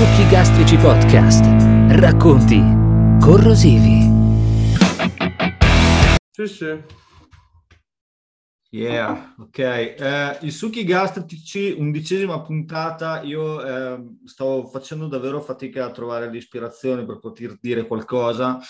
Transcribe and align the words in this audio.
Succhi 0.00 0.26
Gastrici 0.28 0.76
Podcast. 0.78 1.44
Racconti 1.88 2.62
corrosivi. 3.20 4.08
Sì, 6.30 6.46
sì. 6.46 6.99
Yeah, 8.72 9.34
ok. 9.36 9.58
Eh, 9.58 10.38
I 10.42 10.50
succhi 10.52 10.84
gastrici, 10.84 11.74
undicesima 11.76 12.40
puntata, 12.40 13.20
io 13.22 13.64
eh, 13.64 14.00
stavo 14.24 14.64
facendo 14.68 15.08
davvero 15.08 15.40
fatica 15.40 15.86
a 15.86 15.90
trovare 15.90 16.30
l'ispirazione 16.30 17.04
per 17.04 17.18
poter 17.18 17.58
dire 17.60 17.84
qualcosa 17.84 18.60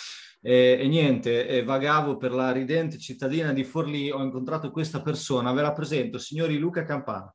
e, 0.41 0.79
e 0.81 0.89
niente, 0.89 1.47
e 1.47 1.63
vagavo 1.65 2.17
per 2.17 2.33
la 2.33 2.51
ridente 2.51 2.97
cittadina 2.97 3.53
di 3.53 3.63
Forlì, 3.63 4.11
ho 4.11 4.23
incontrato 4.23 4.71
questa 4.71 5.03
persona, 5.03 5.53
ve 5.53 5.61
la 5.61 5.73
presento, 5.73 6.19
signori 6.19 6.57
Luca 6.57 6.83
Campana. 6.83 7.35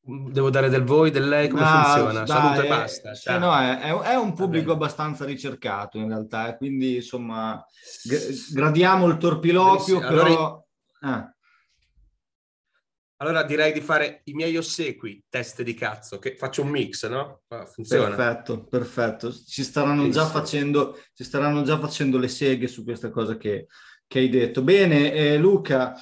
Devo 0.00 0.48
dare 0.48 0.68
del 0.70 0.84
voi, 0.84 1.10
del 1.10 1.28
lei, 1.28 1.48
come 1.48 1.62
Ah, 1.64 1.82
funziona? 1.84 2.24
dai, 2.24 2.26
Saluto 2.26 2.60
e 2.62 2.64
eh, 2.64 2.68
basta. 2.68 3.14
sì, 3.14 3.22
ciao. 3.24 3.38
no, 3.38 3.54
è, 3.58 3.78
è- 4.10 4.14
un 4.14 4.32
pubblico 4.32 4.72
abbastanza 4.72 5.24
ricercato 5.26 5.98
in 5.98 6.08
realtà, 6.08 6.48
eh, 6.48 6.56
quindi 6.56 6.94
insomma 6.96 7.62
g- 8.04 8.52
gradiamo 8.54 9.06
il 9.06 9.18
torpiloquio, 9.18 9.98
Benissimo, 9.98 10.06
allora- 10.06 10.24
però... 10.24 10.66
eh. 11.18 11.34
Allora 13.18 13.42
direi 13.44 13.72
di 13.72 13.80
fare 13.80 14.20
i 14.24 14.34
miei 14.34 14.56
ossequi, 14.58 15.24
teste 15.30 15.64
di 15.64 15.72
cazzo, 15.72 16.18
che 16.18 16.36
faccio 16.36 16.60
un 16.62 16.68
mix, 16.68 17.06
no? 17.08 17.42
Ah, 17.48 17.64
Funziona. 17.64 18.14
Perfetto, 18.14 18.64
perfetto. 18.64 19.32
Ci 19.32 19.62
staranno 19.64 20.08
già 20.10 20.26
facendo, 20.26 20.98
ci 21.14 21.24
staranno 21.24 21.62
già 21.62 21.78
facendo 21.78 22.18
le 22.18 22.28
seghe 22.28 22.66
su 22.66 22.84
questa 22.84 23.08
cosa 23.10 23.38
che, 23.38 23.68
che 24.06 24.18
hai 24.18 24.28
detto. 24.28 24.62
Bene, 24.62 25.12
eh, 25.12 25.38
Luca, 25.38 25.94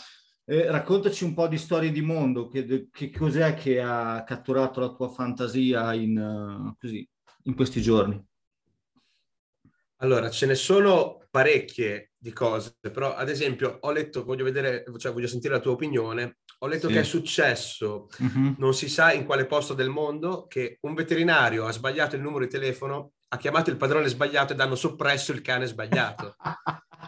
eh, 0.46 0.70
raccontaci 0.70 1.24
un 1.24 1.34
po' 1.34 1.48
di 1.48 1.58
storie 1.58 1.90
di 1.90 2.00
mondo. 2.02 2.48
Che, 2.48 2.88
che 2.90 3.10
cos'è 3.10 3.54
che 3.54 3.80
ha 3.80 4.22
catturato 4.24 4.80
la 4.80 4.90
tua 4.92 5.08
fantasia 5.08 5.92
in, 5.94 6.16
eh, 6.18 6.76
così, 6.78 7.08
in 7.44 7.54
questi 7.54 7.80
giorni? 7.80 8.22
Allora, 9.98 10.28
ce 10.28 10.46
ne 10.46 10.54
sono 10.54 11.24
parecchie 11.30 12.12
di 12.18 12.32
cose, 12.32 12.76
però 12.80 13.14
ad 13.14 13.28
esempio 13.28 13.78
ho 13.80 13.90
letto, 13.90 14.24
voglio 14.24 14.44
vedere, 14.44 14.84
cioè 14.98 15.12
voglio 15.12 15.26
sentire 15.26 15.54
la 15.54 15.60
tua 15.60 15.72
opinione, 15.72 16.38
ho 16.58 16.66
letto 16.66 16.88
Sì. 16.88 16.94
che 16.94 17.00
è 17.00 17.04
successo, 17.04 18.08
Mhm. 18.18 18.56
non 18.58 18.74
si 18.74 18.88
sa 18.88 19.12
in 19.12 19.24
quale 19.24 19.46
posto 19.46 19.72
del 19.72 19.88
mondo, 19.88 20.46
che 20.46 20.78
un 20.82 20.94
veterinario 20.94 21.64
ha 21.64 21.72
sbagliato 21.72 22.16
il 22.16 22.22
numero 22.22 22.44
di 22.44 22.50
telefono, 22.50 23.12
ha 23.28 23.36
chiamato 23.36 23.70
il 23.70 23.76
padrone 23.76 24.08
sbagliato 24.08 24.52
ed 24.52 24.60
hanno 24.60 24.74
soppresso 24.74 25.32
il 25.32 25.40
cane 25.40 25.66
sbagliato. 25.66 26.36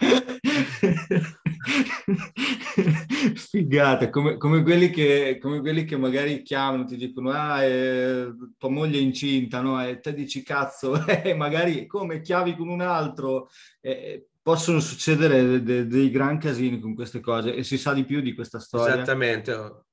Figata, 3.34 4.10
come, 4.10 4.36
come 4.36 4.62
quelli 4.62 4.90
che, 4.90 5.38
come 5.40 5.60
quelli 5.60 5.84
che 5.84 5.96
magari 5.96 6.42
chiamano, 6.42 6.84
ti 6.84 6.96
dicono, 6.96 7.30
ah, 7.30 7.62
eh, 7.62 8.32
tua 8.56 8.68
moglie 8.68 8.98
è 8.98 9.02
incinta, 9.02 9.60
no? 9.60 9.84
E 9.84 10.00
te 10.00 10.14
dici, 10.14 10.42
cazzo, 10.42 11.04
eh, 11.06 11.34
magari 11.34 11.86
come 11.86 12.20
chiavi 12.20 12.56
con 12.56 12.68
un 12.68 12.80
altro. 12.80 13.48
Eh, 13.80 14.28
possono 14.46 14.78
succedere 14.78 15.44
de- 15.44 15.62
de- 15.62 15.86
dei 15.88 16.08
gran 16.08 16.38
casini 16.38 16.78
con 16.78 16.94
queste 16.94 17.18
cose 17.18 17.52
e 17.52 17.64
si 17.64 17.76
sa 17.76 17.92
di 17.92 18.04
più 18.04 18.20
di 18.20 18.32
questa 18.32 18.60
storia. 18.60 18.94
Esattamente. 18.94 19.85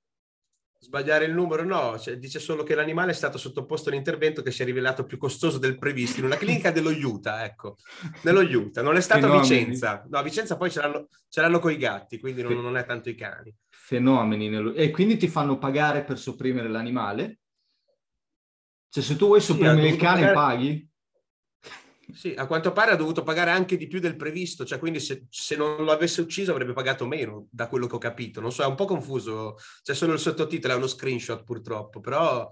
Sbagliare 0.84 1.23
il 1.23 1.34
numero 1.34 1.64
no, 1.64 1.98
cioè, 1.98 2.17
dice 2.17 2.39
solo 2.39 2.64
che 2.64 2.76
l'animale 2.76 3.12
è 3.12 3.14
stato 3.14 3.38
sottoposto 3.38 3.88
a 3.88 3.94
un 3.94 3.98
intervento 4.00 4.42
che 4.42 4.52
si 4.52 4.64
è 4.64 4.66
rivelato 4.66 5.06
più 5.06 5.17
costoso 5.17 5.58
del 5.58 5.78
previsto 5.78 6.20
in 6.20 6.26
una 6.26 6.36
clinica 6.36 6.71
dello 6.71 6.89
Utah, 6.89 7.45
ecco, 7.45 7.77
nello 8.23 8.42
Utah, 8.42 8.82
non 8.82 8.98
è 8.98 9.02
stato 9.02 9.32
a. 9.32 9.39
Vicenza, 9.39 10.05
no 10.10 10.17
a 10.17 10.22
Vicenza 10.22 10.58
poi 10.58 10.70
ce 10.70 10.82
l'hanno, 10.82 11.08
ce 11.30 11.39
l'hanno 11.39 11.60
coi 11.60 11.77
gatti, 11.77 12.20
quindi 12.20 12.42
non, 12.42 12.60
non 12.61 12.76
è 12.76 12.86
tanto 12.86 13.08
i 13.10 13.16
cani. 13.16 13.55
Fenomeni. 13.70 14.49
nello- 14.49 14.73
E 14.73 14.92
quindi 14.92 15.16
ti 15.16 15.30
fanno 15.30 15.58
pagare 15.58 16.04
per 16.04 16.20
sopprimere 16.20 16.67
l'animale? 16.67 17.39
Cioè 18.89 19.02
se 19.04 19.16
tu 19.16 19.27
vuoi 19.27 19.39
Sì, 19.39 19.54
sopprimere 19.54 19.88
ha 19.88 19.92
il 19.92 19.95
cane 19.95 20.26
pagare- 20.27 20.33
paghi? 20.33 20.92
Sì, 22.11 22.33
a 22.36 22.45
quanto 22.47 22.71
pare 22.73 22.91
ha 22.91 22.95
dovuto 22.95 23.23
pagare 23.23 23.52
anche 23.52 23.77
di 23.77 23.87
più 23.87 23.99
del 23.99 24.15
previsto, 24.17 24.65
cioè 24.65 24.77
quindi 24.77 24.99
se, 24.99 25.25
se 25.30 25.55
non 25.55 25.83
lo 25.83 25.91
avesse 25.91 26.21
ucciso 26.21 26.52
avrebbe 26.52 26.73
pagato 26.73 27.05
meno, 27.05 27.47
da 27.49 27.67
quello 27.67 27.87
che 27.87 27.95
ho 27.95 27.99
capito. 27.99 28.41
Non 28.41 28.52
so, 28.52 28.64
è 28.64 28.67
un 28.67 28.75
po' 28.75 28.86
confuso, 28.86 29.55
c'è 29.81 29.93
solo 29.93 30.13
il 30.13 30.19
sottotitolo, 30.19 30.73
è 30.73 30.77
uno 30.77 30.87
screenshot 30.87 31.43
purtroppo, 31.43 32.02
però 32.02 32.49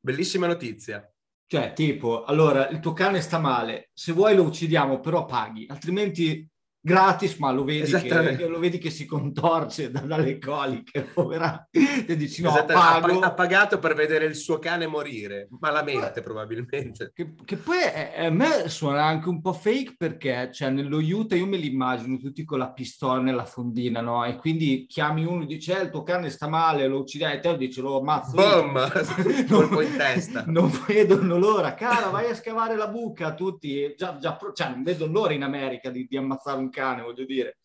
bellissima 0.00 0.46
notizia. 0.46 1.06
Cioè, 1.46 1.72
tipo, 1.74 2.24
allora, 2.24 2.68
il 2.68 2.80
tuo 2.80 2.94
cane 2.94 3.20
sta 3.20 3.38
male, 3.38 3.90
se 3.92 4.12
vuoi 4.12 4.34
lo 4.34 4.44
uccidiamo, 4.44 5.00
però 5.00 5.26
paghi, 5.26 5.66
altrimenti 5.68 6.48
gratis, 6.84 7.36
ma 7.38 7.50
lo 7.50 7.64
vedi, 7.64 7.90
che, 7.90 8.46
lo 8.46 8.58
vedi 8.58 8.76
che 8.76 8.90
si 8.90 9.06
contorce 9.06 9.90
da- 9.90 10.00
dalle 10.00 10.38
coliche, 10.38 11.00
povera. 11.14 11.66
E 11.70 12.14
dici, 12.14 12.42
no, 12.42 12.52
pago. 12.66 13.18
pa- 13.20 13.26
ha 13.26 13.32
pagato 13.32 13.78
per 13.78 13.94
vedere 13.94 14.26
il 14.26 14.34
suo 14.34 14.58
cane 14.58 14.86
morire, 14.86 15.48
malamente 15.60 16.20
probabilmente. 16.20 17.10
Che, 17.14 17.34
che 17.42 17.56
poi 17.56 17.78
a 18.16 18.28
me 18.28 18.68
suona 18.68 19.02
anche 19.02 19.30
un 19.30 19.40
po' 19.40 19.54
fake 19.54 19.94
perché, 19.96 20.50
cioè, 20.52 20.68
nello 20.68 20.98
Utah 20.98 21.36
io 21.36 21.46
me 21.46 21.56
li 21.56 21.72
immagino 21.72 22.18
tutti 22.18 22.44
con 22.44 22.58
la 22.58 22.70
pistola 22.70 23.18
nella 23.20 23.46
fondina, 23.46 24.02
no? 24.02 24.22
E 24.26 24.36
quindi 24.36 24.84
chiami 24.86 25.24
uno 25.24 25.44
e 25.44 25.46
dici, 25.46 25.70
eh, 25.70 25.84
il 25.84 25.90
tuo 25.90 26.02
cane 26.02 26.28
sta 26.28 26.48
male, 26.48 26.86
lo 26.86 27.00
uccidai, 27.00 27.36
e 27.36 27.40
te 27.40 27.56
dici, 27.56 27.80
lo 27.80 28.00
ammazzo. 28.00 28.36
io." 28.38 28.70
Boom! 28.72 29.46
Colpo 29.48 29.80
in 29.80 29.96
testa. 29.96 30.44
Non 30.54 30.70
vedono 30.86 31.38
l'ora, 31.38 31.74
cara, 31.74 32.10
vai 32.10 32.30
a 32.30 32.34
scavare 32.34 32.76
la 32.76 32.86
buca, 32.88 33.34
tutti, 33.34 33.92
già, 33.96 34.18
già, 34.18 34.38
cioè, 34.52 34.68
non 34.68 34.82
vedono 34.82 35.12
l'ora 35.12 35.32
in 35.32 35.42
America 35.42 35.88
di, 35.90 36.06
di 36.08 36.16
ammazzare 36.16 36.58
un 36.58 36.70
cane, 36.74 37.02
voglio 37.02 37.24
dire. 37.24 37.58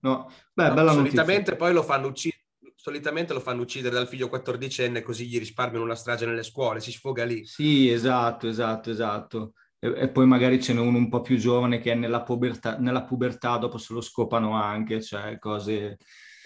No, 0.00 0.30
beh, 0.52 0.68
No, 0.68 0.74
bella 0.74 0.92
solitamente 0.92 1.50
notizia. 1.50 1.56
poi 1.56 1.72
lo 1.72 1.82
fanno 1.82 2.06
uccidere. 2.06 2.44
Solitamente 2.74 3.32
lo 3.32 3.40
fanno 3.40 3.62
uccidere 3.62 3.94
dal 3.94 4.06
figlio 4.06 4.28
quattordicenne 4.28 5.02
così 5.02 5.26
gli 5.26 5.38
risparmiano 5.38 5.84
una 5.84 5.96
strage 5.96 6.24
nelle 6.26 6.44
scuole, 6.44 6.78
si 6.80 6.92
sfoga 6.92 7.24
lì. 7.24 7.44
Sì, 7.44 7.90
esatto, 7.90 8.46
esatto, 8.46 8.90
esatto. 8.90 9.52
E, 9.80 9.92
e 9.96 10.08
poi 10.08 10.26
magari 10.26 10.62
ce 10.62 10.72
n'è 10.72 10.78
uno 10.80 10.96
un 10.98 11.08
po' 11.08 11.20
più 11.20 11.36
giovane 11.36 11.80
che 11.80 11.92
è 11.92 11.94
nella 11.96 12.22
pubertà, 12.22 12.78
nella 12.78 13.02
pubertà 13.02 13.56
dopo 13.56 13.78
se 13.78 13.92
lo 13.92 14.00
scopano 14.00 14.54
anche, 14.54 15.02
cioè 15.02 15.38
cose... 15.38 15.96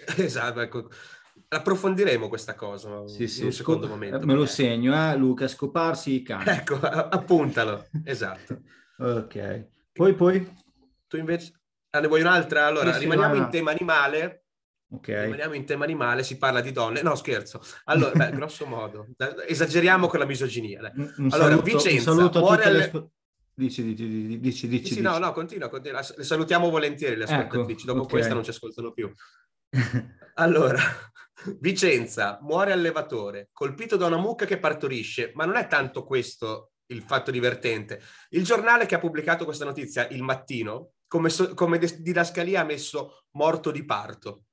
Esatto, 0.16 0.60
ecco. 0.60 0.88
Approfondiremo 1.48 2.28
questa 2.28 2.54
cosa 2.54 3.06
Sì, 3.06 3.26
sì, 3.26 3.40
in 3.40 3.46
un 3.46 3.52
secondo 3.52 3.86
scop- 3.86 3.98
momento. 4.00 4.26
Me 4.26 4.34
lo 4.34 4.46
segno, 4.46 4.94
eh, 4.94 5.16
Luca, 5.16 5.46
scoparsi 5.48 6.14
i 6.14 6.22
cani. 6.22 6.48
Ecco, 6.48 6.76
appuntalo. 6.80 7.86
Esatto. 8.04 8.62
Ok. 9.00 9.68
Poi, 9.92 10.14
poi? 10.14 10.56
Tu 11.08 11.16
invece... 11.16 11.59
Ah, 11.90 12.00
ne 12.00 12.06
vuoi 12.06 12.20
un'altra? 12.20 12.66
Allora, 12.66 12.92
Sì, 12.92 13.00
rimaniamo 13.00 13.34
in 13.34 13.48
tema 13.50 13.70
animale. 13.72 14.44
Ok. 14.92 15.06
Rimaniamo 15.08 15.54
in 15.54 15.64
tema 15.64 15.84
animale, 15.84 16.22
si 16.22 16.36
parla 16.36 16.60
di 16.60 16.72
donne. 16.72 17.02
No, 17.02 17.14
scherzo. 17.14 17.60
Allora, 17.84 18.12
beh, 18.12 18.30
grosso 18.36 18.66
modo. 18.66 19.06
Esageriamo 19.46 20.06
con 20.06 20.18
la 20.18 20.24
misoginia. 20.26 20.80
dai. 20.80 20.92
Un, 20.96 21.14
un 21.16 21.28
Allora, 21.32 21.50
saluto, 21.50 21.62
Vicenza, 21.62 22.12
saluto 22.12 22.38
a 22.38 22.42
tutte 22.42 22.56
le... 22.56 22.64
alle- 22.64 22.84
asco- 22.84 23.10
Dici, 23.52 23.82
dici, 23.82 24.06
dici, 24.08 24.38
dici, 24.38 24.68
dici. 24.68 24.94
sì, 24.94 25.00
no, 25.02 25.18
no, 25.18 25.32
continua, 25.32 25.68
continua. 25.68 26.00
Le 26.16 26.24
salutiamo 26.24 26.70
volentieri 26.70 27.14
le 27.16 27.24
Ecco, 27.24 27.32
ascoltatrici. 27.34 27.84
Dopo 27.84 28.00
ok. 28.02 28.08
questa 28.08 28.32
non 28.34 28.42
ci 28.44 28.50
ascoltano 28.50 28.92
più. 28.92 29.12
Allora, 30.34 30.78
Vicenza, 31.58 32.38
muore 32.42 32.72
allevatore, 32.72 33.48
colpito 33.52 33.96
da 33.96 34.06
una 34.06 34.16
mucca 34.16 34.46
che 34.46 34.58
partorisce, 34.58 35.32
ma 35.34 35.44
non 35.44 35.56
è 35.56 35.66
tanto 35.66 36.04
questo 36.04 36.72
il 36.86 37.02
fatto 37.02 37.30
divertente. 37.30 38.00
Il 38.30 38.44
giornale 38.44 38.86
che 38.86 38.94
ha 38.94 38.98
pubblicato 38.98 39.44
questa 39.44 39.64
notizia, 39.66 40.08
Il 40.08 40.22
Mattino, 40.22 40.92
come, 41.10 41.28
so- 41.28 41.54
come 41.54 41.78
didascalia 41.78 42.60
ha 42.60 42.64
messo 42.64 43.24
morto 43.32 43.72
di 43.72 43.84
parto. 43.84 44.44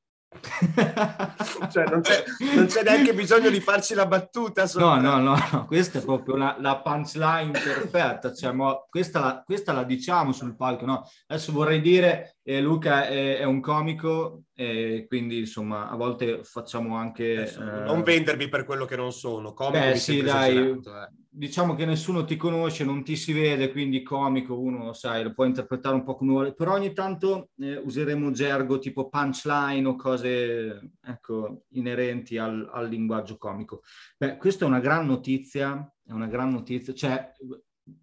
Cioè, 1.71 1.85
non 1.85 2.01
c'è, 2.01 2.23
non 2.55 2.65
c'è 2.65 2.81
neanche 2.83 3.13
bisogno 3.13 3.49
di 3.49 3.59
farci 3.59 3.93
la 3.93 4.07
battuta. 4.07 4.67
No, 4.75 4.99
no, 4.99 5.19
no, 5.19 5.37
no, 5.51 5.65
questa 5.67 5.99
è 5.99 6.03
proprio 6.03 6.35
la, 6.35 6.55
la 6.59 6.81
punchline 6.81 7.51
perfetta, 7.51 8.33
cioè, 8.33 8.51
mo- 8.51 8.87
questa, 8.89 9.19
la, 9.19 9.43
questa 9.45 9.71
la 9.71 9.83
diciamo 9.83 10.31
sul 10.31 10.55
palco, 10.55 10.85
no? 10.85 11.07
Adesso 11.27 11.51
vorrei 11.51 11.79
dire, 11.79 12.36
eh, 12.49 12.61
Luca 12.61 13.05
è, 13.05 13.39
è 13.39 13.43
un 13.43 13.59
comico, 13.59 14.43
e 14.53 15.03
quindi 15.05 15.39
insomma 15.39 15.89
a 15.89 15.97
volte 15.97 16.45
facciamo 16.45 16.95
anche... 16.95 17.39
Adesso, 17.39 17.59
eh, 17.59 17.83
Non 17.83 18.03
vendermi 18.03 18.47
per 18.47 18.63
quello 18.63 18.85
che 18.85 18.95
non 18.95 19.11
sono. 19.11 19.51
Comico 19.51 19.77
Beh, 19.77 19.95
sì, 19.95 20.21
dai, 20.21 20.55
eh. 20.55 20.79
diciamo 21.27 21.75
che 21.75 21.85
nessuno 21.85 22.23
ti 22.23 22.37
conosce, 22.37 22.85
non 22.85 23.03
ti 23.03 23.17
si 23.17 23.33
vede, 23.33 23.69
quindi 23.69 24.01
comico 24.01 24.57
uno, 24.57 24.93
sai, 24.93 25.23
lo 25.23 25.33
può 25.33 25.43
interpretare 25.43 25.93
un 25.93 26.03
po' 26.03 26.15
come 26.15 26.31
vuole, 26.31 26.53
però 26.53 26.75
ogni 26.75 26.93
tanto 26.93 27.49
eh, 27.57 27.75
useremo 27.75 28.31
gergo 28.31 28.79
tipo 28.79 29.09
punchline 29.09 29.85
o 29.85 29.97
cose, 29.97 30.91
ecco, 31.03 31.63
inerenti 31.71 32.37
al, 32.37 32.65
al 32.71 32.87
linguaggio 32.87 33.35
comico. 33.35 33.81
Beh, 34.17 34.37
questa 34.37 34.63
è 34.63 34.69
una 34.69 34.79
gran 34.79 35.05
notizia, 35.05 35.93
è 36.01 36.13
una 36.13 36.27
gran 36.27 36.51
notizia, 36.51 36.93
cioè 36.93 37.29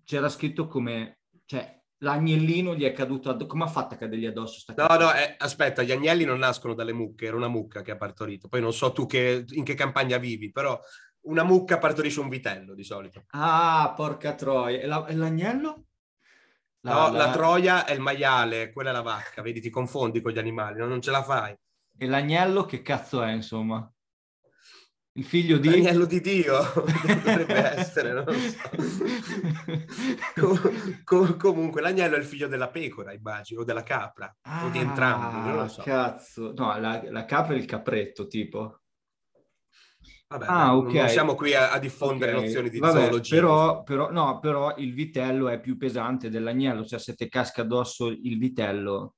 c'era 0.05 0.29
scritto 0.29 0.67
come, 0.67 1.21
cioè, 1.47 1.81
l'agnellino 2.05 2.75
gli 2.75 2.85
è 2.85 2.93
caduto 2.93 3.31
addosso. 3.31 3.47
Come 3.47 3.65
ha 3.65 3.69
fatto 3.69 3.95
a 3.95 3.97
cadergli 3.97 4.27
addosso? 4.27 4.61
Sta 4.61 4.75
no, 4.77 4.97
no, 4.97 5.13
eh, 5.15 5.35
aspetta, 5.39 5.83
gli 5.83 5.91
agnelli 5.91 6.25
non 6.25 6.39
nascono 6.39 6.75
dalle 6.75 6.93
mucche, 6.93 7.27
era 7.27 7.37
una 7.37 7.49
mucca 7.49 7.83
che 7.83 7.91
ha 7.91 7.97
partorito. 7.97 8.49
Poi 8.49 8.61
non 8.61 8.73
so 8.73 8.93
tu 8.93 9.07
che, 9.07 9.45
in 9.49 9.65
che 9.65 9.75
campagna 9.75 10.19
vivi, 10.19 10.53
però 10.53 10.79
una 11.23 11.43
mucca 11.43 11.79
partorisce 11.79 12.21
un 12.21 12.29
vitello 12.29 12.75
di 12.75 12.85
solito. 12.85 13.25
Ah, 13.31 13.93
porca 13.97 14.35
troia. 14.35 14.81
E, 14.81 14.87
la, 14.87 15.07
e 15.07 15.15
l'agnello? 15.15 15.87
La, 16.81 16.93
no, 16.93 17.13
la... 17.13 17.27
la... 17.27 17.33
troia 17.33 17.85
è 17.87 17.93
il 17.93 18.01
maiale, 18.01 18.71
quella 18.71 18.91
è 18.91 18.93
la 18.93 19.01
vacca, 19.01 19.41
vedi, 19.41 19.61
ti 19.61 19.71
confondi 19.71 20.21
con 20.21 20.33
gli 20.33 20.39
animali, 20.39 20.79
no? 20.79 20.87
non 20.87 21.01
ce 21.01 21.11
la 21.11 21.23
fai. 21.23 21.57
E 21.97 22.07
l'agnello 22.07 22.67
che 22.67 22.83
cazzo 22.83 23.23
è, 23.23 23.33
insomma? 23.33 23.91
Il 25.17 25.25
figlio 25.25 25.59
di... 25.59 25.69
L'agnello 25.69 26.07
di 26.07 26.21
Dio, 26.21 26.59
dovrebbe 27.25 27.79
essere, 27.79 28.13
non 28.13 28.25
lo 28.25 28.33
so. 28.33 28.59
Com- 30.35 31.03
com- 31.05 31.37
comunque, 31.37 31.81
l'agnello 31.81 32.17
è 32.17 32.19
il 32.19 32.25
figlio 32.25 32.49
della 32.49 32.69
pecora, 32.69 33.13
immagino, 33.13 33.61
o 33.61 33.65
della 33.65 33.85
capra, 33.85 34.37
ah, 34.43 34.67
o 34.67 34.71
di 34.71 34.79
entrambi, 34.79 35.49
non 35.49 35.57
lo 35.57 35.69
so. 35.69 35.83
cazzo. 35.83 36.53
No, 36.57 36.77
la, 36.81 37.01
la 37.09 37.25
capra 37.27 37.55
è 37.55 37.57
il 37.57 37.65
capretto, 37.65 38.27
tipo. 38.27 38.81
Vabbè, 40.27 40.47
ah, 40.49 40.77
okay. 40.77 40.95
non 40.95 41.09
siamo 41.09 41.35
qui 41.37 41.55
a, 41.55 41.71
a 41.71 41.79
diffondere 41.79 42.33
okay. 42.33 42.45
nozioni 42.47 42.71
di 42.71 42.79
Vabbè, 42.81 43.01
zoologia. 43.03 43.35
Però, 43.37 43.83
però, 43.85 44.11
no, 44.11 44.41
però 44.41 44.75
il 44.79 44.93
vitello 44.93 45.49
è 45.49 45.61
più 45.61 45.77
pesante 45.77 46.29
dell'agnello, 46.29 46.85
cioè 46.85 46.99
se 46.99 47.15
ti 47.15 47.29
casca 47.29 47.63
addosso 47.63 48.09
il 48.09 48.37
vitello 48.37 49.15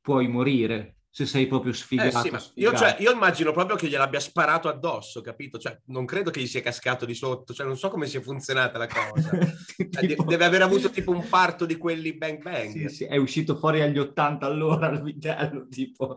puoi 0.00 0.28
morire 0.28 0.98
se 1.16 1.26
sei 1.26 1.46
proprio 1.46 1.72
sfigato. 1.72 2.26
Eh 2.26 2.40
sì, 2.40 2.50
io, 2.54 2.76
cioè, 2.76 2.96
io, 2.98 3.12
immagino 3.12 3.52
proprio 3.52 3.76
che 3.76 3.86
gliel'abbia 3.86 4.18
sparato 4.18 4.68
addosso, 4.68 5.20
capito? 5.20 5.58
Cioè, 5.58 5.78
non 5.86 6.06
credo 6.06 6.32
che 6.32 6.40
gli 6.40 6.46
sia 6.48 6.60
cascato 6.60 7.04
di 7.04 7.14
sotto, 7.14 7.54
cioè, 7.54 7.64
non 7.64 7.78
so 7.78 7.88
come 7.88 8.06
sia 8.06 8.20
funzionata 8.20 8.78
la 8.78 8.88
cosa. 8.88 9.30
Cioè, 9.94 10.06
tipo... 10.08 10.24
Deve 10.24 10.44
aver 10.44 10.62
avuto 10.62 10.90
tipo 10.90 11.12
un 11.12 11.28
parto 11.28 11.66
di 11.66 11.76
quelli 11.76 12.16
bang 12.16 12.42
bang. 12.42 12.70
Sì, 12.70 12.88
sì, 12.88 13.04
è 13.04 13.16
uscito 13.16 13.56
fuori 13.56 13.80
agli 13.80 13.98
80 13.98 14.44
all'ora 14.44 14.88
il 14.88 15.02
vitello, 15.02 15.68
tipo... 15.68 16.16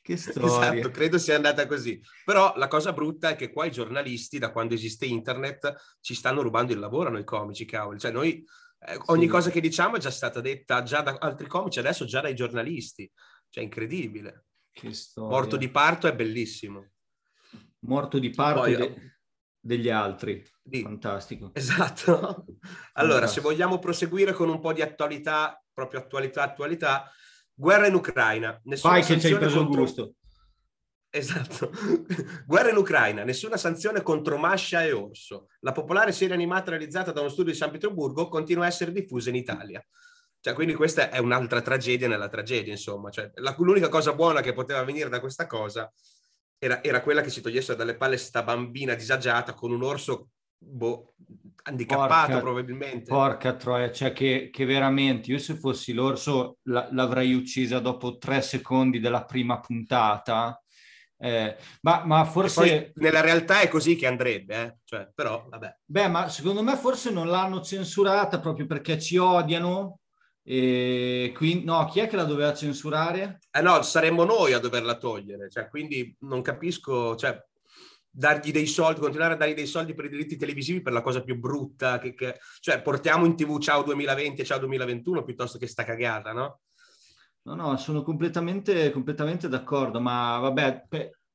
Che 0.00 0.16
storia. 0.16 0.72
Esatto, 0.72 0.90
credo 0.92 1.18
sia 1.18 1.34
andata 1.34 1.66
così. 1.66 2.00
Però 2.24 2.52
la 2.56 2.68
cosa 2.68 2.92
brutta 2.92 3.30
è 3.30 3.36
che 3.36 3.50
qua 3.50 3.64
i 3.64 3.72
giornalisti, 3.72 4.38
da 4.38 4.52
quando 4.52 4.74
esiste 4.74 5.06
internet, 5.06 5.96
ci 6.00 6.14
stanno 6.14 6.42
rubando 6.42 6.72
il 6.72 6.78
lavoro 6.78 7.08
a 7.08 7.12
noi 7.12 7.24
comici, 7.24 7.64
cavolo. 7.64 7.98
Cioè 7.98 8.12
noi, 8.12 8.44
eh, 8.78 9.00
ogni 9.06 9.24
sì. 9.24 9.28
cosa 9.28 9.50
che 9.50 9.60
diciamo 9.60 9.96
è 9.96 9.98
già 9.98 10.12
stata 10.12 10.40
detta 10.40 10.84
già 10.84 11.00
da 11.00 11.16
altri 11.18 11.48
comici, 11.48 11.80
adesso 11.80 12.04
già 12.04 12.20
dai 12.20 12.36
giornalisti. 12.36 13.10
Cioè, 13.56 13.64
incredibile. 13.64 14.48
Morto 15.14 15.56
di 15.56 15.70
parto 15.70 16.06
è 16.06 16.14
bellissimo. 16.14 16.90
Morto 17.86 18.18
di 18.18 18.28
parto 18.28 18.60
Poi, 18.60 18.76
de- 18.76 19.16
degli 19.58 19.88
altri. 19.88 20.46
Di... 20.62 20.82
Fantastico. 20.82 21.52
Esatto. 21.54 22.44
allora, 22.92 23.26
se 23.26 23.40
vogliamo 23.40 23.78
proseguire 23.78 24.34
con 24.34 24.50
un 24.50 24.60
po' 24.60 24.74
di 24.74 24.82
attualità, 24.82 25.58
proprio 25.72 26.00
attualità, 26.00 26.42
attualità, 26.42 27.10
guerra 27.54 27.86
in 27.86 27.94
Ucraina. 27.94 28.60
Nessuna 28.64 28.92
Vai 28.92 29.02
che 29.02 29.18
ci 29.18 29.26
hai 29.28 29.38
preso 29.38 29.62
contro... 29.64 29.80
gusto. 29.80 30.14
Esatto. 31.08 31.70
Guerra 32.44 32.68
in 32.68 32.76
Ucraina, 32.76 33.24
nessuna 33.24 33.56
sanzione 33.56 34.02
contro 34.02 34.36
Mascia 34.36 34.84
e 34.84 34.92
Orso. 34.92 35.46
La 35.60 35.72
popolare 35.72 36.12
serie 36.12 36.34
animata 36.34 36.68
realizzata 36.68 37.10
da 37.10 37.20
uno 37.20 37.30
studio 37.30 37.52
di 37.52 37.56
San 37.56 37.70
Pietroburgo 37.70 38.28
continua 38.28 38.64
a 38.64 38.68
essere 38.68 38.92
diffusa 38.92 39.30
in 39.30 39.36
Italia. 39.36 39.82
Cioè, 40.46 40.54
quindi 40.54 40.74
questa 40.74 41.10
è 41.10 41.18
un'altra 41.18 41.60
tragedia 41.60 42.06
nella 42.06 42.28
tragedia, 42.28 42.72
insomma. 42.72 43.10
Cioè, 43.10 43.32
la, 43.34 43.52
l'unica 43.58 43.88
cosa 43.88 44.12
buona 44.12 44.42
che 44.42 44.52
poteva 44.52 44.84
venire 44.84 45.08
da 45.08 45.18
questa 45.18 45.48
cosa 45.48 45.92
era, 46.56 46.84
era 46.84 47.02
quella 47.02 47.20
che 47.20 47.30
si 47.30 47.40
togliesse 47.40 47.74
dalle 47.74 47.96
palle 47.96 48.16
sta 48.16 48.44
bambina 48.44 48.94
disagiata 48.94 49.54
con 49.54 49.72
un 49.72 49.82
orso 49.82 50.28
boh, 50.56 51.14
handicappato 51.64 52.26
porca, 52.26 52.40
probabilmente. 52.40 53.10
Porca 53.10 53.54
troia, 53.54 53.90
cioè 53.90 54.12
che, 54.12 54.48
che, 54.52 54.64
veramente 54.64 55.32
io 55.32 55.38
se 55.38 55.56
fossi 55.56 55.92
l'orso 55.92 56.58
la, 56.68 56.86
l'avrei 56.92 57.34
uccisa 57.34 57.80
dopo 57.80 58.16
tre 58.16 58.40
secondi 58.40 59.00
della 59.00 59.24
prima 59.24 59.58
puntata. 59.58 60.62
Eh, 61.18 61.56
ma, 61.80 62.04
ma, 62.04 62.24
forse 62.24 62.92
nella 62.94 63.20
realtà 63.20 63.62
è 63.62 63.68
così 63.68 63.96
che 63.96 64.06
andrebbe, 64.06 64.62
eh? 64.62 64.76
cioè, 64.84 65.10
però 65.12 65.44
vabbè. 65.48 65.78
Beh, 65.84 66.06
ma 66.06 66.28
secondo 66.28 66.62
me 66.62 66.76
forse 66.76 67.10
non 67.10 67.26
l'hanno 67.26 67.62
censurata 67.62 68.38
proprio 68.38 68.66
perché 68.66 68.96
ci 69.00 69.16
odiano 69.16 70.02
e 70.48 71.32
quindi, 71.34 71.64
no, 71.64 71.86
chi 71.86 71.98
è 71.98 72.06
che 72.06 72.14
la 72.14 72.22
doveva 72.22 72.54
censurare? 72.54 73.40
Eh 73.50 73.60
no, 73.60 73.82
saremmo 73.82 74.22
noi 74.22 74.52
a 74.52 74.60
doverla 74.60 74.96
togliere, 74.96 75.50
cioè, 75.50 75.68
quindi 75.68 76.16
non 76.20 76.40
capisco, 76.40 77.16
cioè, 77.16 77.36
dargli 78.08 78.52
dei 78.52 78.66
soldi, 78.66 79.00
continuare 79.00 79.34
a 79.34 79.36
dargli 79.36 79.54
dei 79.54 79.66
soldi 79.66 79.92
per 79.92 80.04
i 80.04 80.08
diritti 80.08 80.36
televisivi 80.36 80.82
per 80.82 80.92
la 80.92 81.02
cosa 81.02 81.24
più 81.24 81.36
brutta, 81.36 81.98
che, 81.98 82.14
che... 82.14 82.38
cioè 82.60 82.80
portiamo 82.80 83.26
in 83.26 83.34
tv 83.34 83.58
Ciao 83.58 83.82
2020 83.82 84.40
e 84.40 84.44
Ciao 84.44 84.60
2021 84.60 85.24
piuttosto 85.24 85.58
che 85.58 85.66
sta 85.66 85.82
cagata, 85.82 86.32
no? 86.32 86.60
No, 87.42 87.54
no, 87.56 87.76
sono 87.76 88.04
completamente, 88.04 88.92
completamente 88.92 89.48
d'accordo, 89.48 90.00
ma 90.00 90.38
vabbè, 90.38 90.86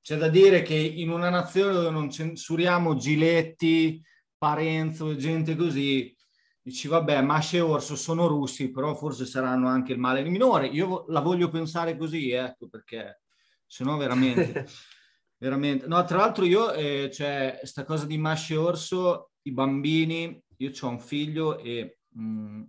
c'è 0.01 0.15
da 0.15 0.29
dire 0.29 0.61
che 0.61 0.75
in 0.75 1.09
una 1.09 1.29
nazione 1.29 1.73
dove 1.73 1.89
non 1.89 2.09
censuriamo 2.09 2.95
Giletti, 2.95 4.01
Parenzo 4.37 5.11
e 5.11 5.17
gente 5.17 5.57
così, 5.57 6.15
dici 6.61 6.87
vabbè, 6.87 7.21
Masce 7.21 7.57
e 7.57 7.61
Orso 7.61 7.95
sono 7.95 8.27
russi, 8.27 8.71
però 8.71 8.93
forse 8.95 9.25
saranno 9.25 9.67
anche 9.67 9.93
il 9.93 9.99
male 9.99 10.23
minore. 10.23 10.67
Io 10.67 11.05
la 11.07 11.19
voglio 11.19 11.49
pensare 11.49 11.97
così, 11.97 12.31
ecco, 12.31 12.67
perché 12.67 13.21
se 13.65 13.83
no 13.83 13.97
veramente... 13.97 14.67
veramente... 15.37 15.87
No, 15.87 16.03
tra 16.05 16.17
l'altro 16.17 16.45
io, 16.45 16.71
eh, 16.73 17.09
cioè, 17.11 17.59
sta 17.63 17.83
cosa 17.83 18.05
di 18.05 18.17
Masce 18.17 18.53
e 18.53 18.57
Orso, 18.57 19.31
i 19.43 19.51
bambini, 19.51 20.39
io 20.57 20.71
ho 20.79 20.87
un 20.87 20.99
figlio 20.99 21.57
e 21.57 21.99
mh, 22.09 22.23
mm, 22.23 22.63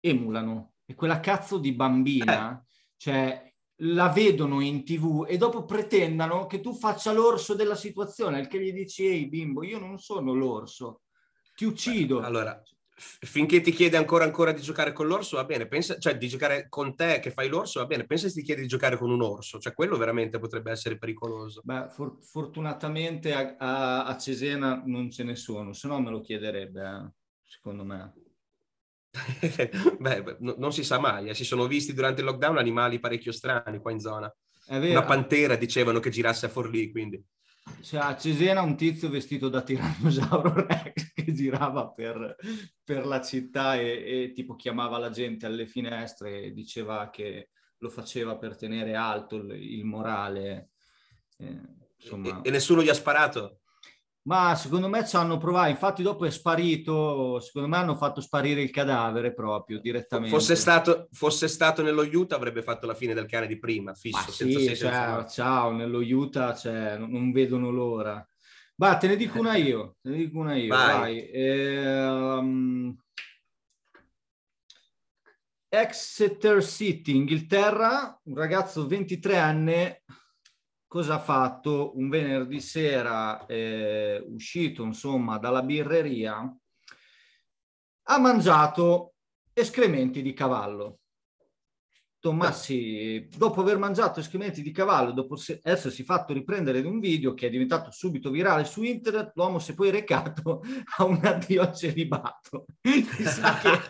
emulano. 0.00 0.72
E 0.86 0.94
quella 0.94 1.20
cazzo 1.20 1.58
di 1.58 1.72
bambina, 1.72 2.58
eh. 2.58 2.64
cioè, 2.96 3.52
la 3.78 4.08
vedono 4.08 4.60
in 4.60 4.84
tv 4.84 5.26
e 5.28 5.36
dopo 5.36 5.64
pretendano 5.64 6.46
che 6.46 6.60
tu 6.60 6.74
faccia 6.74 7.12
l'orso 7.12 7.54
della 7.54 7.74
situazione, 7.74 8.40
il 8.40 8.46
che 8.46 8.62
gli 8.62 8.72
dici, 8.72 9.04
ehi 9.06 9.28
bimbo, 9.28 9.64
io 9.64 9.78
non 9.78 9.98
sono 9.98 10.32
l'orso, 10.32 11.02
ti 11.54 11.64
uccido. 11.64 12.20
Beh, 12.20 12.26
allora, 12.26 12.62
finché 12.96 13.60
ti 13.60 13.72
chiede 13.72 13.96
ancora 13.96 14.24
ancora 14.24 14.52
di 14.52 14.62
giocare 14.62 14.92
con 14.92 15.06
l'orso 15.06 15.36
va 15.36 15.44
bene, 15.44 15.66
pensa, 15.66 15.98
cioè 15.98 16.16
di 16.16 16.28
giocare 16.28 16.68
con 16.68 16.94
te 16.94 17.18
che 17.20 17.30
fai 17.30 17.48
l'orso 17.48 17.80
va 17.80 17.86
bene, 17.86 18.06
pensa 18.06 18.28
se 18.28 18.34
ti 18.34 18.42
chiede 18.42 18.62
di 18.62 18.68
giocare 18.68 18.96
con 18.96 19.10
un 19.10 19.22
orso, 19.22 19.58
cioè 19.58 19.74
quello 19.74 19.96
veramente 19.96 20.38
potrebbe 20.38 20.70
essere 20.70 20.96
pericoloso. 20.96 21.60
Beh, 21.64 21.88
for- 21.88 22.18
fortunatamente 22.20 23.32
a-, 23.32 23.56
a-, 23.58 24.04
a, 24.04 24.16
Cesena 24.16 24.82
non 24.86 25.10
ce 25.10 25.24
ne 25.24 25.34
sono, 25.34 25.72
se 25.72 25.88
no 25.88 26.00
me 26.00 26.10
lo 26.10 26.20
chiederebbe, 26.20 26.82
eh, 26.82 27.10
secondo 27.42 27.84
me. 27.84 28.12
beh, 29.98 30.36
no, 30.40 30.54
non 30.58 30.72
si 30.72 30.84
sa 30.84 30.98
mai, 30.98 31.28
eh. 31.28 31.34
si 31.34 31.44
sono 31.44 31.66
visti 31.66 31.94
durante 31.94 32.20
il 32.20 32.26
lockdown 32.26 32.58
animali 32.58 33.00
parecchio 33.00 33.32
strani 33.32 33.78
qua 33.78 33.90
in 33.90 34.00
zona. 34.00 34.32
Una 34.66 35.04
pantera 35.04 35.56
dicevano 35.56 36.00
che 36.00 36.10
girasse 36.10 36.46
a 36.46 36.48
Forlì, 36.48 36.90
quindi. 36.90 37.22
Cioè, 37.80 38.00
a 38.00 38.16
Cesena 38.16 38.62
un 38.62 38.76
tizio 38.76 39.08
vestito 39.08 39.48
da 39.48 39.62
tirannosauro 39.62 40.54
Rex 40.66 41.12
che 41.12 41.32
girava 41.32 41.90
per, 41.90 42.36
per 42.82 43.06
la 43.06 43.20
città 43.20 43.76
e, 43.76 44.24
e, 44.24 44.32
tipo 44.32 44.54
chiamava 44.54 44.98
la 44.98 45.10
gente 45.10 45.46
alle 45.46 45.66
finestre 45.66 46.42
e 46.42 46.52
diceva 46.52 47.10
che 47.10 47.50
lo 47.78 47.88
faceva 47.90 48.36
per 48.36 48.56
tenere 48.56 48.94
alto 48.94 49.36
il, 49.36 49.50
il 49.52 49.84
morale. 49.84 50.70
Eh, 51.36 51.60
insomma... 51.96 52.40
e, 52.42 52.48
e 52.48 52.50
nessuno 52.50 52.82
gli 52.82 52.88
ha 52.88 52.94
sparato? 52.94 53.60
Ma 54.26 54.54
secondo 54.54 54.88
me 54.88 55.06
ci 55.06 55.16
hanno 55.16 55.36
provato, 55.36 55.68
infatti 55.68 56.02
dopo 56.02 56.24
è 56.24 56.30
sparito, 56.30 57.40
secondo 57.40 57.68
me 57.68 57.76
hanno 57.76 57.94
fatto 57.94 58.22
sparire 58.22 58.62
il 58.62 58.70
cadavere 58.70 59.34
proprio 59.34 59.78
direttamente. 59.78 60.34
Fosse 60.34 60.56
stato, 60.56 61.08
fosse 61.12 61.46
stato 61.46 61.82
nello 61.82 62.08
Utah 62.10 62.36
avrebbe 62.36 62.62
fatto 62.62 62.86
la 62.86 62.94
fine 62.94 63.12
del 63.12 63.26
cane 63.26 63.46
di 63.46 63.58
prima, 63.58 63.92
fisso, 63.92 64.30
sì, 64.30 64.74
cioè, 64.74 65.26
ciao, 65.28 65.72
nello 65.72 65.98
Utah 66.00 66.54
cioè, 66.54 66.96
non, 66.96 67.10
non, 67.10 67.32
vedono 67.32 67.70
l'ora. 67.70 68.26
Va, 68.76 68.96
te 68.96 69.08
ne 69.08 69.16
dico 69.16 69.40
una 69.40 69.56
io, 69.56 69.96
te 70.00 70.08
ne 70.08 70.16
dico 70.16 70.38
una 70.38 70.54
io, 70.54 70.68
vai. 70.68 70.98
vai. 70.98 71.30
Ehm... 71.30 72.96
Exeter 75.68 76.64
City, 76.64 77.14
Inghilterra, 77.14 78.18
un 78.22 78.36
ragazzo 78.36 78.86
23 78.86 79.36
anni 79.36 80.02
cosa 80.94 81.14
ha 81.14 81.18
fatto 81.18 81.90
un 81.96 82.08
venerdì 82.08 82.60
sera, 82.60 83.46
eh, 83.46 84.24
uscito 84.28 84.84
insomma 84.84 85.38
dalla 85.38 85.64
birreria, 85.64 86.56
ha 88.06 88.18
mangiato 88.20 89.14
escrementi 89.52 90.22
di 90.22 90.32
cavallo. 90.32 91.00
Ma 92.32 92.52
sì, 92.52 93.28
dopo 93.36 93.60
aver 93.60 93.76
mangiato 93.76 94.20
escrementi 94.20 94.62
di 94.62 94.72
cavallo, 94.72 95.12
dopo 95.12 95.36
essersi 95.62 96.02
fatto 96.04 96.32
riprendere 96.32 96.78
in 96.78 96.86
un 96.86 96.98
video 96.98 97.34
che 97.34 97.48
è 97.48 97.50
diventato 97.50 97.90
subito 97.90 98.30
virale 98.30 98.64
su 98.64 98.82
internet, 98.82 99.32
l'uomo 99.34 99.58
si 99.58 99.72
è 99.72 99.74
poi 99.74 99.90
recato 99.90 100.62
a 100.96 101.04
un 101.04 101.20
addio 101.22 101.60
al 101.60 101.74
celibato. 101.74 102.64
Chissà 102.80 103.58
che, 103.58 103.80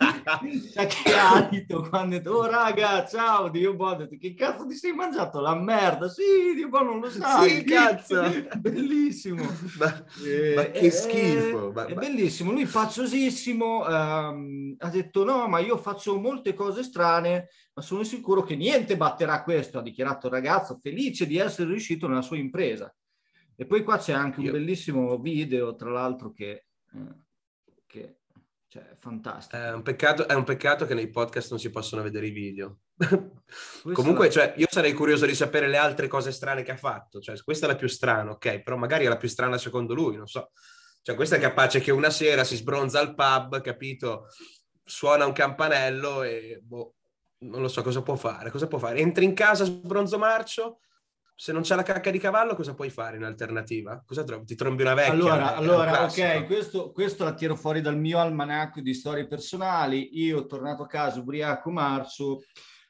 chissà 0.40 0.86
che 0.86 1.12
alito 1.14 1.86
quando 1.88 2.16
ha 2.16 2.18
detto, 2.18 2.32
oh 2.32 2.46
raga, 2.46 3.06
ciao, 3.06 3.48
Dio 3.48 3.74
buono, 3.74 3.98
detto, 3.98 4.16
che 4.18 4.34
cazzo 4.34 4.66
ti 4.66 4.74
sei 4.74 4.92
mangiato? 4.92 5.40
La 5.40 5.54
merda, 5.54 6.08
sì, 6.08 6.54
Dio 6.54 6.68
buono, 6.68 6.90
non 6.90 7.00
lo 7.00 7.10
sai. 7.10 7.50
Sì, 7.50 7.64
cazzo. 7.64 8.22
bellissimo. 8.58 9.44
Ma, 9.78 10.04
eh, 10.24 10.54
ma 10.56 10.64
che 10.64 10.90
schifo. 10.90 11.72
È, 11.72 11.84
è 11.84 11.94
bellissimo, 11.94 12.50
lui 12.50 12.66
faziosissimo, 12.66 13.86
ehm, 13.86 14.76
ha 14.78 14.88
detto, 14.88 15.24
no, 15.24 15.46
ma 15.46 15.60
io 15.60 15.76
faccio 15.76 16.18
molte 16.18 16.54
cose 16.54 16.82
strane, 16.82 17.48
ma 17.74 17.82
sono 17.82 18.02
sicuro 18.02 18.22
che 18.24 18.56
niente 18.56 18.96
batterà 18.96 19.42
questo, 19.42 19.78
ha 19.78 19.82
dichiarato 19.82 20.26
il 20.26 20.32
ragazzo, 20.32 20.78
felice 20.80 21.26
di 21.26 21.38
essere 21.38 21.68
riuscito 21.68 22.08
nella 22.08 22.22
sua 22.22 22.36
impresa. 22.36 22.94
E 23.56 23.66
poi 23.66 23.84
qua 23.84 23.98
c'è 23.98 24.12
anche 24.12 24.40
un 24.40 24.50
bellissimo 24.50 25.18
video, 25.18 25.76
tra 25.76 25.90
l'altro, 25.90 26.32
che, 26.32 26.66
eh, 26.92 27.14
che 27.86 28.16
cioè, 28.68 28.88
è 28.88 28.96
fantastico. 28.98 29.62
È 29.62 29.72
un, 29.72 29.82
peccato, 29.82 30.26
è 30.26 30.34
un, 30.34 30.42
peccato, 30.42 30.86
che 30.86 30.94
nei 30.94 31.08
podcast 31.08 31.50
non 31.50 31.60
si 31.60 31.70
possono 31.70 32.02
vedere 32.02 32.26
i 32.26 32.30
video. 32.30 32.78
Comunque, 33.92 34.26
la... 34.26 34.32
cioè, 34.32 34.54
io 34.56 34.66
sarei 34.68 34.92
curioso 34.92 35.26
di 35.26 35.34
sapere 35.36 35.68
le 35.68 35.76
altre 35.76 36.08
cose 36.08 36.32
strane 36.32 36.64
che 36.64 36.72
ha 36.72 36.76
fatto. 36.76 37.20
Cioè, 37.20 37.40
questa 37.44 37.66
è 37.66 37.68
la 37.68 37.76
più 37.76 37.86
strana, 37.86 38.32
ok? 38.32 38.62
Però 38.62 38.76
magari 38.76 39.04
è 39.04 39.08
la 39.08 39.16
più 39.16 39.28
strana 39.28 39.58
secondo 39.58 39.94
lui, 39.94 40.16
non 40.16 40.26
so. 40.26 40.50
Cioè, 41.02 41.14
questa 41.14 41.36
è 41.36 41.38
capace 41.38 41.78
che 41.78 41.92
una 41.92 42.10
sera 42.10 42.42
si 42.42 42.56
sbronza 42.56 42.98
al 42.98 43.14
pub, 43.14 43.60
capito? 43.60 44.26
Suona 44.82 45.24
un 45.24 45.32
campanello 45.32 46.24
e 46.24 46.58
boh, 46.60 46.94
non 47.44 47.60
lo 47.60 47.68
so 47.68 47.82
cosa 47.82 48.02
può 48.02 48.16
fare. 48.16 48.50
Cosa 48.50 48.66
può 48.66 48.78
fare? 48.78 48.98
Entri 48.98 49.24
in 49.24 49.34
casa 49.34 49.64
sbronzo 49.64 50.18
marcio, 50.18 50.80
se 51.36 51.52
non 51.52 51.62
c'è 51.62 51.74
la 51.74 51.82
cacca 51.82 52.10
di 52.10 52.18
cavallo, 52.18 52.54
cosa 52.54 52.74
puoi 52.74 52.90
fare 52.90 53.16
in 53.16 53.24
alternativa? 53.24 54.02
Cosa 54.06 54.22
trovi? 54.22 54.44
Ti 54.44 54.54
trombi 54.54 54.82
una 54.82 54.94
vecchia? 54.94 55.12
Allora, 55.12 55.56
allora 55.56 56.04
ok, 56.04 56.46
questo, 56.46 56.92
questo, 56.92 57.24
la 57.24 57.34
tiro 57.34 57.56
fuori 57.56 57.80
dal 57.80 57.98
mio 57.98 58.18
almanacco 58.18 58.80
di 58.80 58.94
storie 58.94 59.26
personali. 59.26 60.20
Io, 60.22 60.46
tornato 60.46 60.84
a 60.84 60.86
casa, 60.86 61.18
ubriaco 61.18 61.70
marzo, 61.70 62.42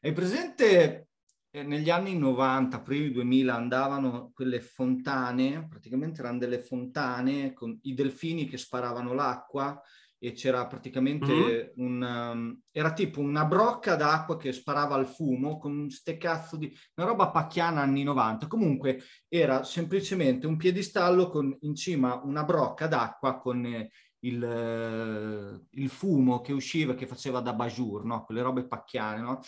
hai 0.03 0.13
presente 0.13 1.09
eh, 1.51 1.63
negli 1.63 1.89
anni 1.89 2.19
90, 2.19 2.81
primi 2.81 3.13
2000, 3.13 3.55
andavano 3.55 4.31
quelle 4.35 4.61
fontane, 4.61 5.67
praticamente 5.67 6.21
erano 6.21 6.39
delle 6.39 6.59
fontane 6.59 7.55
con 7.55 7.79
i 7.83 7.95
delfini 7.95 8.47
che 8.47 8.59
sparavano 8.59 9.15
l'acqua 9.15 9.81
e 10.25 10.33
c'era 10.33 10.67
praticamente 10.67 11.33
mm-hmm. 11.77 11.87
un... 11.87 12.03
Um, 12.03 12.61
era 12.71 12.93
tipo 12.93 13.21
una 13.21 13.45
brocca 13.45 13.95
d'acqua 13.95 14.37
che 14.39 14.53
sparava 14.53 14.95
al 14.95 15.07
fumo 15.07 15.59
con 15.59 15.91
ste 15.91 16.17
cazzo 16.17 16.57
di... 16.57 16.75
una 16.97 17.09
roba 17.09 17.31
pacchiana 17.31 17.83
anni 17.83 18.03
90. 18.03 18.47
Comunque 18.47 19.03
era 19.29 19.65
semplicemente 19.65 20.47
un 20.47 20.57
piedistallo 20.57 21.29
con 21.29 21.55
in 21.61 21.75
cima 21.75 22.21
una 22.25 22.43
brocca 22.43 22.87
d'acqua 22.87 23.39
con 23.39 23.67
eh, 23.67 23.91
il, 24.21 24.43
eh, 24.43 25.67
il, 25.81 25.89
fumo 25.91 26.41
che 26.41 26.53
usciva, 26.53 26.95
che 26.95 27.07
faceva 27.07 27.41
da 27.41 27.53
bajur, 27.53 28.05
no? 28.05 28.25
Quelle 28.25 28.43
robe 28.43 28.67
pacchiane, 28.67 29.21
no? 29.21 29.41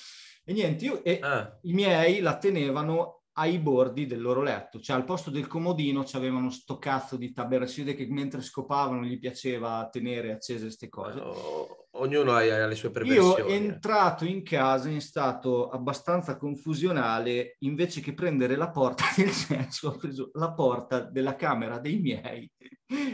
E 0.45 0.53
niente, 0.53 0.85
io, 0.85 1.03
e 1.03 1.19
ah. 1.23 1.59
i 1.63 1.73
miei 1.73 2.21
la 2.21 2.37
tenevano 2.37 3.23
ai 3.39 3.59
bordi 3.59 4.07
del 4.07 4.21
loro 4.21 4.43
letto, 4.43 4.81
cioè 4.81 4.97
al 4.97 5.05
posto 5.05 5.31
del 5.31 5.47
comodino 5.47 6.03
c'avevano 6.07 6.51
sto 6.51 6.79
cazzo 6.79 7.17
di 7.17 7.33
tabera, 7.33 7.67
si 7.67 7.83
vede 7.83 7.97
che 7.97 8.07
mentre 8.09 8.41
scopavano 8.41 9.05
gli 9.05 9.19
piaceva 9.19 9.89
tenere 9.91 10.33
accese 10.33 10.63
queste 10.63 10.89
cose. 10.89 11.21
Oh, 11.21 11.89
ognuno 11.93 12.33
ha, 12.33 12.39
ha, 12.39 12.67
le 12.67 12.75
sue 12.75 12.91
perversioni. 12.91 13.51
Io 13.51 13.55
entrato 13.55 14.25
in 14.25 14.43
casa 14.43 14.89
in 14.89 15.03
stato 15.03 15.69
abbastanza 15.69 16.37
confusionale, 16.39 17.57
invece 17.61 18.01
che 18.01 18.15
prendere 18.15 18.57
la 18.57 18.71
porta 18.71 19.05
del 19.17 19.31
senso, 19.31 19.89
ho 19.89 19.97
preso 19.97 20.31
la 20.35 20.53
porta 20.53 21.01
della 21.01 21.37
camera 21.37 21.79
dei 21.79 21.99
miei 21.99 22.51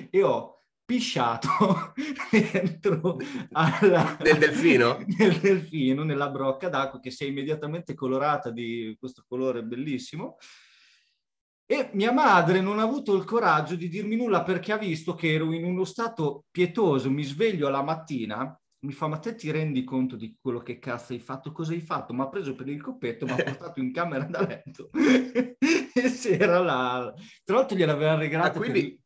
e 0.08 0.22
ho 0.22 0.62
pisciato 0.92 1.94
dentro 2.30 3.16
alla, 3.52 4.18
nel 4.20 4.37
delfino? 4.37 5.02
nel 5.16 5.38
delfino, 5.38 6.02
nella 6.04 6.28
brocca 6.28 6.68
d'acqua 6.68 7.00
che 7.00 7.11
si 7.11 7.25
è 7.25 7.28
immediatamente 7.28 7.94
colorata 7.94 8.50
di 8.50 8.94
questo 8.99 9.25
colore 9.26 9.64
bellissimo. 9.64 10.37
E 11.64 11.88
mia 11.94 12.12
madre 12.12 12.61
non 12.61 12.78
ha 12.78 12.82
avuto 12.82 13.14
il 13.14 13.25
coraggio 13.25 13.75
di 13.75 13.88
dirmi 13.88 14.16
nulla 14.16 14.42
perché 14.42 14.72
ha 14.72 14.76
visto 14.76 15.14
che 15.14 15.32
ero 15.32 15.50
in 15.54 15.64
uno 15.64 15.84
stato 15.84 16.44
pietoso, 16.50 17.11
mi 17.11 17.22
sveglio 17.22 17.68
alla 17.68 17.82
mattina, 17.82 18.54
mi 18.80 18.92
fa 18.92 19.06
ma 19.06 19.16
te 19.16 19.34
ti 19.34 19.50
rendi 19.50 19.84
conto 19.84 20.16
di 20.16 20.37
quello 20.38 20.58
che 20.58 20.78
cazzo 20.78 21.14
hai 21.14 21.20
fatto, 21.20 21.52
cosa 21.52 21.72
hai 21.72 21.80
fatto? 21.80 22.12
Mi 22.12 22.20
ha 22.20 22.28
preso 22.28 22.54
per 22.54 22.68
il 22.68 22.82
coppetto, 22.82 23.25
mi 23.25 23.32
ha 23.32 23.42
portato 23.42 23.80
in 23.80 23.92
camera 23.92 24.25
da 24.25 24.46
letto 24.46 24.90
e 24.92 26.12
c'era 26.20 26.58
là. 26.58 27.14
Tra 27.42 27.56
l'altro 27.56 27.78
gliel'aveva 27.78 28.16
regalato 28.16 28.58
ah, 28.58 28.61
quindi... 28.61 28.90
per 28.90 29.01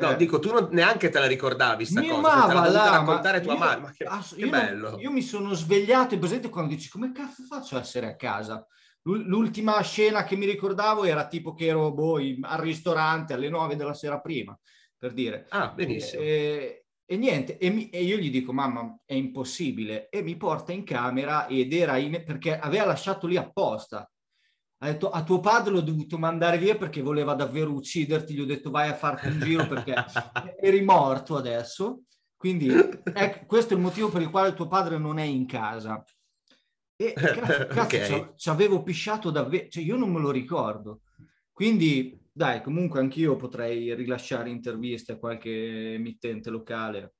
No, 0.00 0.12
eh. 0.12 0.16
dico, 0.16 0.38
tu 0.38 0.52
non, 0.52 0.68
neanche 0.70 1.08
te 1.08 1.18
la 1.18 1.26
ricordavi 1.26 1.84
sta 1.84 2.00
Mia 2.00 2.14
cosa, 2.14 2.46
te 2.46 2.54
la 2.54 2.68
là, 2.68 2.90
raccontare 2.90 3.40
tua 3.40 3.56
madre, 3.56 3.80
ma 3.80 3.92
che, 3.92 4.04
ass- 4.04 4.34
che 4.34 4.48
bello. 4.48 4.90
Non, 4.90 5.00
io 5.00 5.10
mi 5.10 5.22
sono 5.22 5.52
svegliato 5.54 6.14
e 6.14 6.18
presente 6.18 6.48
quando 6.48 6.74
dici 6.74 6.88
come 6.88 7.12
cazzo 7.12 7.42
faccio 7.44 7.76
a 7.76 7.80
essere 7.80 8.06
a 8.06 8.16
casa? 8.16 8.66
L'ultima 9.02 9.80
scena 9.80 10.24
che 10.24 10.36
mi 10.36 10.44
ricordavo 10.44 11.04
era 11.04 11.26
tipo 11.26 11.54
che 11.54 11.66
ero 11.66 11.90
boh, 11.92 12.16
al 12.16 12.58
ristorante 12.58 13.32
alle 13.32 13.48
nove 13.48 13.76
della 13.76 13.94
sera 13.94 14.20
prima, 14.20 14.58
per 14.96 15.12
dire. 15.12 15.46
Ah, 15.48 15.68
benissimo. 15.68 16.22
E, 16.22 16.84
e 17.06 17.16
niente, 17.16 17.56
e, 17.56 17.70
mi, 17.70 17.88
e, 17.88 18.02
io 18.02 18.18
gli 18.18 18.30
dico, 18.30 18.52
mamma, 18.52 18.98
è 19.06 19.14
impossibile. 19.14 20.08
E 20.10 20.22
mi 20.22 20.36
porta 20.36 20.72
in 20.72 20.84
camera 20.84 21.46
ed 21.46 21.72
era 21.72 21.96
in... 21.96 22.22
perché 22.24 22.58
aveva 22.58 22.84
lasciato 22.84 23.26
lì 23.26 23.36
apposta 23.36 24.08
ha 24.82 24.86
detto 24.86 25.10
a 25.10 25.22
tuo 25.22 25.40
padre 25.40 25.72
l'ho 25.72 25.82
dovuto 25.82 26.16
mandare 26.16 26.56
via 26.56 26.76
perché 26.76 27.02
voleva 27.02 27.34
davvero 27.34 27.72
ucciderti, 27.72 28.32
gli 28.34 28.40
ho 28.40 28.46
detto 28.46 28.70
vai 28.70 28.88
a 28.88 28.94
farti 28.94 29.28
un 29.28 29.38
giro 29.40 29.66
perché 29.66 29.94
eri 30.60 30.82
morto 30.82 31.36
adesso, 31.36 32.04
quindi 32.34 32.68
ecco, 32.68 33.44
questo 33.46 33.74
è 33.74 33.76
il 33.76 33.82
motivo 33.82 34.08
per 34.08 34.22
il 34.22 34.30
quale 34.30 34.54
tuo 34.54 34.68
padre 34.68 34.96
non 34.96 35.18
è 35.18 35.24
in 35.24 35.46
casa. 35.46 36.02
E 36.96 37.12
cazzo, 37.12 37.66
cazzo 37.68 37.96
okay. 37.96 38.32
ci 38.36 38.48
avevo 38.48 38.82
pisciato 38.82 39.30
davvero, 39.30 39.68
cioè 39.68 39.82
io 39.82 39.96
non 39.96 40.10
me 40.10 40.20
lo 40.20 40.30
ricordo. 40.30 41.02
Quindi 41.52 42.18
dai, 42.32 42.62
comunque 42.62 43.00
anch'io 43.00 43.36
potrei 43.36 43.94
rilasciare 43.94 44.48
interviste 44.48 45.12
a 45.12 45.18
qualche 45.18 45.92
emittente 45.94 46.48
locale 46.48 47.16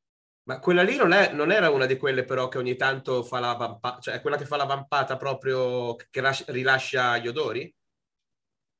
ma 0.50 0.58
quella 0.58 0.82
lì 0.82 0.96
non, 0.96 1.12
è, 1.12 1.32
non, 1.32 1.52
era 1.52 1.70
una 1.70 1.86
di 1.86 1.96
quelle 1.96 2.24
però 2.24 2.48
che 2.48 2.58
ogni 2.58 2.74
tanto 2.74 3.22
fa 3.22 3.38
la 3.38 3.52
vampata, 3.52 4.00
cioè 4.00 4.14
è 4.14 4.20
quella 4.20 4.36
che 4.36 4.46
fa 4.46 4.56
la 4.56 4.64
vampata 4.64 5.16
proprio 5.16 5.94
che 5.94 6.22
rilascia 6.46 7.18
gli 7.18 7.28
odori? 7.28 7.72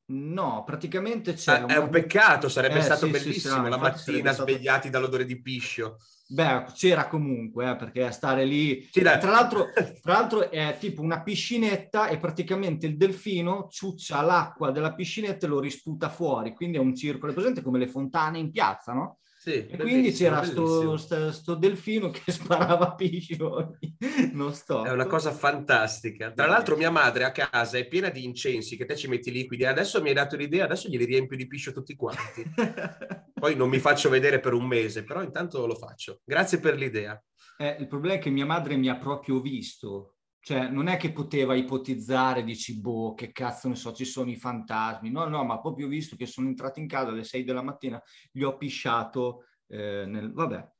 No, 0.07 0.65
praticamente 0.67 1.35
c'è... 1.35 1.61
Ah, 1.61 1.65
una... 1.65 1.75
È 1.75 1.77
un 1.77 1.89
peccato, 1.89 2.49
sarebbe 2.49 2.79
eh, 2.79 2.83
stato 2.83 3.07
sì, 3.07 3.12
bellissimo 3.12 3.62
sì, 3.62 3.71
la 3.71 3.77
mattina 3.77 4.33
svegliati 4.33 4.89
stato... 4.89 4.91
dall'odore 4.91 5.25
di 5.25 5.41
piscio. 5.41 5.99
Beh, 6.27 6.65
c'era 6.75 7.07
comunque, 7.07 7.71
eh, 7.71 7.77
perché 7.77 8.11
stare 8.11 8.45
lì... 8.45 8.89
Sì, 8.91 9.03
tra, 9.03 9.31
l'altro, 9.31 9.69
tra 10.03 10.15
l'altro 10.15 10.50
è 10.50 10.77
tipo 10.81 11.03
una 11.03 11.23
piscinetta 11.23 12.09
e 12.09 12.19
praticamente 12.19 12.87
il 12.87 12.97
delfino 12.97 13.69
ciuccia 13.71 14.21
l'acqua 14.23 14.73
della 14.73 14.93
piscinetta 14.93 15.47
e 15.47 15.49
lo 15.49 15.61
risputa 15.61 16.09
fuori, 16.09 16.53
quindi 16.53 16.79
è 16.79 16.81
un 16.81 16.97
circolo. 16.97 17.31
È 17.31 17.35
presente 17.35 17.62
come 17.62 17.79
le 17.79 17.87
fontane 17.87 18.41
in 18.41 18.50
piazza, 18.50 18.93
no? 18.93 19.20
Sì, 19.43 19.67
e 19.69 19.79
quindi 19.79 20.13
c'era 20.13 20.43
sto, 20.43 20.99
sto, 20.99 21.33
sto, 21.33 21.55
delfino 21.55 22.11
che 22.11 22.21
sparava 22.31 22.95
piscioni. 22.95 23.97
Non 24.33 24.53
sto. 24.53 24.85
È 24.85 24.91
una 24.91 25.07
cosa 25.07 25.33
fantastica. 25.33 26.31
Tra 26.31 26.45
l'altro 26.45 26.77
mia 26.77 26.91
madre 26.91 27.25
a 27.25 27.33
casa 27.33 27.79
è 27.79 27.89
piena 27.89 28.11
di 28.11 28.23
incensi 28.23 28.77
che 28.77 28.85
te 28.85 28.95
ci 28.97 29.09
metti 29.09 29.33
liquidi. 29.33 29.65
Adesso 29.65 30.03
mi 30.03 30.09
hai 30.09 30.15
dato 30.15 30.37
l'idea, 30.37 30.67
adesso 30.67 30.91
glieli 30.91 31.07
riempio 31.07 31.39
di 31.39 31.47
piscio 31.47 31.73
tutti 31.73 31.97
quanti. 31.97 32.45
Poi 33.33 33.57
non 33.57 33.71
mi 33.71 33.79
faccio 33.79 34.11
vedere 34.11 34.41
per 34.41 34.53
un 34.53 34.67
mese, 34.67 35.05
però 35.05 35.23
intanto 35.23 35.67
lo 35.67 35.75
faccio. 35.75 36.21
Grazie 36.23 36.61
per 36.61 36.77
l'idea. 36.77 37.19
Eh, 37.57 37.77
il 37.81 37.89
problema 37.89 38.17
è 38.17 38.19
che 38.19 38.29
mia 38.29 38.45
madre 38.45 38.77
mi 38.77 38.91
ha 38.91 38.99
proprio 38.99 39.41
visto 39.41 40.17
cioè, 40.43 40.69
non 40.69 40.89
è 40.89 40.97
che 40.97 41.13
poteva 41.13 41.55
ipotizzare, 41.55 42.43
dici, 42.43 42.81
boh, 42.81 43.15
che 43.15 43.31
cazzo 43.31 43.69
ne 43.69 43.77
so, 43.77 43.93
ci 43.93 44.07
sono 44.07 44.31
i 44.31 44.37
fantasmi. 44.37 45.11
No, 45.11 45.27
no, 45.27 45.45
ma 45.45 45.61
proprio 45.61 45.87
visto 45.87 46.17
che 46.17 46.27
sono 46.27 46.49
entrato 46.49 46.81
in 46.81 46.89
casa 46.89 47.11
alle 47.11 47.25
6 47.25 47.45
della 47.45 47.63
mattina, 47.63 48.03
gli 48.33 48.43
ho 48.43 48.57
pisciato 48.57 49.45
eh, 49.69 50.05
nel... 50.07 50.33
Vabbè. 50.33 50.73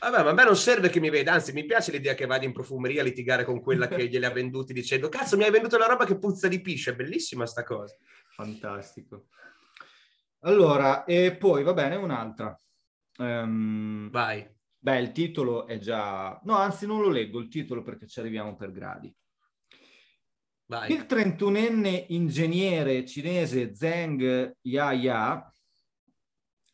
Vabbè, 0.00 0.22
ma 0.24 0.30
a 0.30 0.32
me 0.32 0.44
non 0.44 0.56
serve 0.56 0.90
che 0.90 1.00
mi 1.00 1.10
veda, 1.10 1.32
anzi 1.32 1.52
mi 1.52 1.64
piace 1.64 1.92
l'idea 1.92 2.14
che 2.14 2.26
vada 2.26 2.44
in 2.44 2.52
profumeria 2.52 3.02
a 3.02 3.04
litigare 3.04 3.44
con 3.44 3.60
quella 3.60 3.86
che 3.86 4.08
gliele 4.08 4.26
ha 4.26 4.32
venduti 4.32 4.72
dicendo 4.72 5.08
cazzo 5.08 5.36
mi 5.36 5.44
hai 5.44 5.52
venduto 5.52 5.78
la 5.78 5.86
roba 5.86 6.04
che 6.04 6.18
puzza 6.18 6.48
di 6.48 6.60
piscio, 6.60 6.90
è 6.90 6.96
bellissima 6.96 7.46
sta 7.46 7.62
cosa. 7.62 7.96
Fantastico. 8.34 9.26
Allora, 10.40 11.04
e 11.04 11.36
poi 11.36 11.62
va 11.62 11.72
bene, 11.72 11.94
un'altra. 11.94 12.58
Um, 13.18 14.10
Vai. 14.10 14.44
Beh, 14.84 14.98
il 14.98 15.12
titolo 15.12 15.68
è 15.68 15.78
già... 15.78 16.40
No, 16.42 16.56
anzi 16.56 16.86
non 16.86 17.00
lo 17.00 17.08
leggo 17.08 17.38
il 17.38 17.46
titolo 17.46 17.82
perché 17.82 18.08
ci 18.08 18.18
arriviamo 18.18 18.56
per 18.56 18.72
gradi. 18.72 19.14
Vai. 20.66 20.90
Il 20.90 21.06
31enne 21.08 22.06
ingegnere 22.08 23.06
cinese 23.06 23.76
Zheng 23.76 24.56
Yaya, 24.60 25.48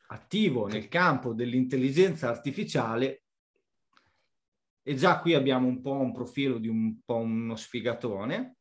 attivo 0.06 0.68
nel 0.68 0.88
campo 0.88 1.34
dell'intelligenza 1.34 2.30
artificiale, 2.30 3.24
e 4.82 4.94
già 4.94 5.20
qui 5.20 5.34
abbiamo 5.34 5.66
un 5.66 5.82
po' 5.82 6.00
un 6.00 6.14
profilo 6.14 6.56
di 6.56 6.68
un 6.68 7.00
po' 7.04 7.16
uno 7.16 7.56
sfigatone. 7.56 8.56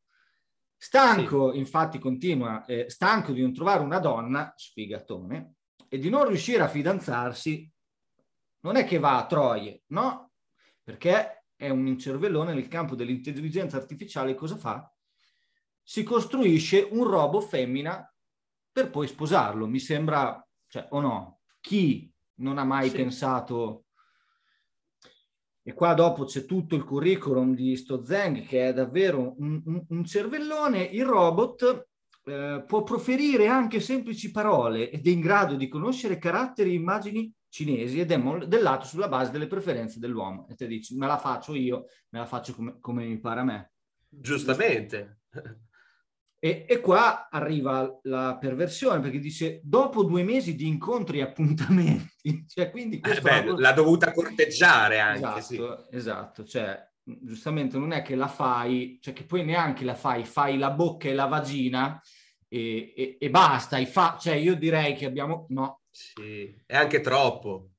Stanco, 0.76 1.54
sì. 1.54 1.60
infatti, 1.60 2.00
continua, 2.00 2.66
eh, 2.66 2.90
stanco 2.90 3.32
di 3.32 3.42
non 3.42 3.54
trovare 3.54 3.82
una 3.82 4.00
donna, 4.00 4.52
sfigatone, 4.58 5.54
e 5.88 5.98
di 6.00 6.10
non 6.10 6.28
riuscire 6.28 6.64
a 6.64 6.68
fidanzarsi, 6.68 7.72
non 8.62 8.76
è 8.76 8.86
che 8.86 9.00
va 9.00 9.18
a 9.18 9.26
troie, 9.26 9.84
no? 9.88 10.32
Perché 10.84 11.46
è 11.56 11.70
un 11.70 11.88
incervellone 11.88 12.54
nel 12.54 12.68
campo 12.68 12.96
dell'intelligenza 12.96 13.78
artificiale, 13.78 14.36
cosa 14.36 14.56
fa? 14.56 14.92
Si 15.82 16.04
costruisce 16.04 16.88
un 16.92 17.04
robo 17.04 17.42
femmina 17.42 18.14
per 18.72 18.90
poi 18.90 19.08
sposarlo. 19.08 19.68
Mi 19.68 19.80
sembra, 19.80 20.46
cioè, 20.68 20.88
o 20.90 21.00
no? 21.00 21.40
Chi 21.60 22.12
non 22.36 22.58
ha 22.58 22.64
mai 22.64 22.90
sì. 22.90 22.96
pensato 22.96 23.86
e 25.68 25.74
qua 25.74 25.94
dopo 25.94 26.24
c'è 26.24 26.46
tutto 26.46 26.76
il 26.76 26.86
curriculum 26.86 27.54
di 27.54 27.76
sto 27.76 28.02
Zeng 28.06 28.46
che 28.46 28.70
è 28.70 28.74
davvero 28.74 29.36
un, 29.40 29.62
un, 29.66 29.86
un 29.90 30.06
cervellone, 30.06 30.82
il 30.82 31.04
robot 31.04 31.90
eh, 32.24 32.64
può 32.66 32.84
proferire 32.84 33.48
anche 33.48 33.82
semplici 33.82 34.32
parole 34.32 34.90
ed 34.90 35.06
è 35.06 35.10
in 35.10 35.20
grado 35.20 35.56
di 35.56 35.68
conoscere 35.68 36.20
caratteri 36.20 36.70
e 36.70 36.76
immagini 36.76 37.30
cinesi 37.50 38.00
ed 38.00 38.12
è 38.12 38.18
modellato 38.18 38.86
sulla 38.86 39.08
base 39.08 39.32
delle 39.32 39.48
preferenze 39.48 40.00
dell'uomo. 40.00 40.48
E 40.50 40.56
te 40.56 40.68
dici, 40.68 40.96
me 40.96 41.08
la 41.08 41.18
faccio 41.18 41.56
io, 41.56 41.86
me 42.10 42.20
la 42.20 42.26
faccio 42.26 42.54
come, 42.54 42.78
come 42.80 43.06
mi 43.06 43.20
pare 43.20 43.40
a 43.40 43.44
me. 43.44 43.72
Giustamente. 44.08 45.22
E, 46.40 46.66
e, 46.68 46.80
qua 46.82 47.30
arriva 47.32 48.00
la 48.04 48.38
perversione 48.40 49.00
perché 49.00 49.18
dice 49.18 49.60
dopo 49.64 50.04
due 50.04 50.22
mesi 50.22 50.56
di 50.56 50.68
incontri 50.68 51.18
e 51.18 51.24
appuntamenti, 51.24 52.46
cioè 52.48 52.70
quindi 52.70 53.00
eh 53.00 53.22
beh, 53.22 53.40
lavoro... 53.40 53.58
l'ha 53.58 53.72
dovuta 53.72 54.12
corteggiare 54.12 55.00
anche. 55.00 55.40
Esatto, 55.40 55.42
sì. 55.42 55.96
esatto, 55.96 56.46
cioè 56.46 56.88
giustamente 57.04 57.78
non 57.78 57.92
è 57.92 58.04
che 58.04 58.16
la 58.16 58.28
fai, 58.28 59.00
cioè 59.02 59.14
che 59.14 59.24
poi 59.24 59.44
neanche 59.44 59.84
la 59.84 59.96
fai, 59.96 60.26
fai 60.26 60.60
la 60.60 60.70
bocca 60.70 61.08
e 61.10 61.16
la 61.16 61.26
vagina 61.26 62.00
e, 62.48 62.94
e, 62.96 63.18
e 63.20 63.30
basta, 63.30 63.84
fa... 63.86 64.18
cioè 64.20 64.36
io 64.36 64.56
direi 64.56 64.96
che 64.96 65.06
abbiamo, 65.06 65.46
no. 65.50 65.82
Sì, 65.90 66.56
è 66.66 66.76
anche 66.76 67.02
troppo. 67.02 67.72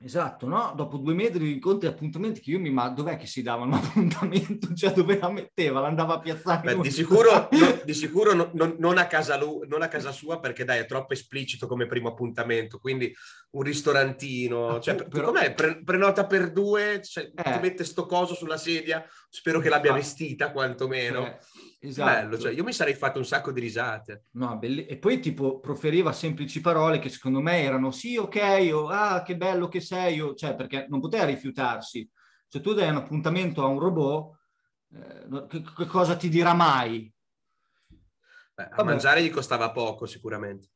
Esatto, 0.00 0.46
no? 0.46 0.74
Dopo 0.76 0.96
due 0.96 1.12
metri 1.12 1.40
di 1.40 1.52
incontri 1.54 1.88
e 1.88 1.90
appuntamenti 1.90 2.40
che 2.40 2.52
io 2.52 2.60
mi 2.60 2.70
ma 2.70 2.88
dov'è 2.88 3.16
che 3.16 3.26
si 3.26 3.42
dava 3.42 3.64
un 3.64 3.72
appuntamento? 3.74 4.72
Cioè 4.72 4.92
dove 4.92 5.18
la 5.18 5.28
metteva? 5.28 5.80
L'andava 5.80 6.14
a 6.14 6.20
piazzare? 6.20 6.76
Beh, 6.76 6.82
di 6.82 6.90
sicuro, 6.92 7.48
no, 7.50 7.80
di 7.84 7.94
sicuro 7.94 8.32
no, 8.32 8.50
non, 8.54 8.76
non, 8.78 8.96
a 8.96 9.08
casa 9.08 9.36
lui, 9.36 9.66
non 9.66 9.82
a 9.82 9.88
casa 9.88 10.12
sua 10.12 10.38
perché 10.38 10.64
dai 10.64 10.78
è 10.78 10.86
troppo 10.86 11.14
esplicito 11.14 11.66
come 11.66 11.86
primo 11.86 12.10
appuntamento, 12.10 12.78
quindi 12.78 13.12
un 13.50 13.62
ristorantino, 13.62 14.76
ah, 14.76 14.80
cioè, 14.80 14.94
però, 14.94 15.32
com'è? 15.32 15.52
Pre, 15.52 15.82
prenota 15.82 16.26
per 16.26 16.52
due, 16.52 17.02
cioè, 17.02 17.32
eh. 17.34 17.42
ti 17.42 17.58
mette 17.60 17.82
sto 17.82 18.06
coso 18.06 18.34
sulla 18.34 18.56
sedia, 18.56 19.04
spero 19.28 19.58
che 19.58 19.68
l'abbia 19.68 19.92
vestita 19.92 20.52
quantomeno. 20.52 21.26
Eh. 21.26 21.38
Esatto. 21.80 22.10
Bello, 22.10 22.38
cioè 22.38 22.52
io 22.52 22.64
mi 22.64 22.72
sarei 22.72 22.94
fatto 22.94 23.18
un 23.18 23.24
sacco 23.24 23.52
di 23.52 23.60
risate. 23.60 24.24
No, 24.32 24.58
belli... 24.58 24.86
E 24.86 24.98
poi 24.98 25.20
tipo 25.20 25.60
proferiva 25.60 26.12
semplici 26.12 26.60
parole 26.60 26.98
che 26.98 27.08
secondo 27.08 27.40
me 27.40 27.62
erano 27.62 27.92
sì, 27.92 28.16
ok, 28.16 28.70
o 28.72 28.88
ah, 28.88 29.22
che 29.22 29.36
bello 29.36 29.68
che 29.68 29.80
sei, 29.80 30.20
o... 30.20 30.34
cioè 30.34 30.56
perché 30.56 30.86
non 30.88 31.00
poteva 31.00 31.24
rifiutarsi. 31.24 32.08
Se 32.48 32.60
tu 32.60 32.74
dai 32.74 32.88
un 32.88 32.96
appuntamento 32.96 33.62
a 33.62 33.66
un 33.66 33.78
robot, 33.78 34.36
eh, 34.94 35.46
che, 35.48 35.62
che, 35.62 35.86
cosa 35.86 36.16
ti 36.16 36.28
dirà 36.28 36.52
mai? 36.52 37.12
Beh, 38.54 38.64
a 38.64 38.68
Vabbè. 38.70 38.82
mangiare 38.82 39.22
gli 39.22 39.30
costava 39.30 39.70
poco 39.70 40.06
sicuramente. 40.06 40.70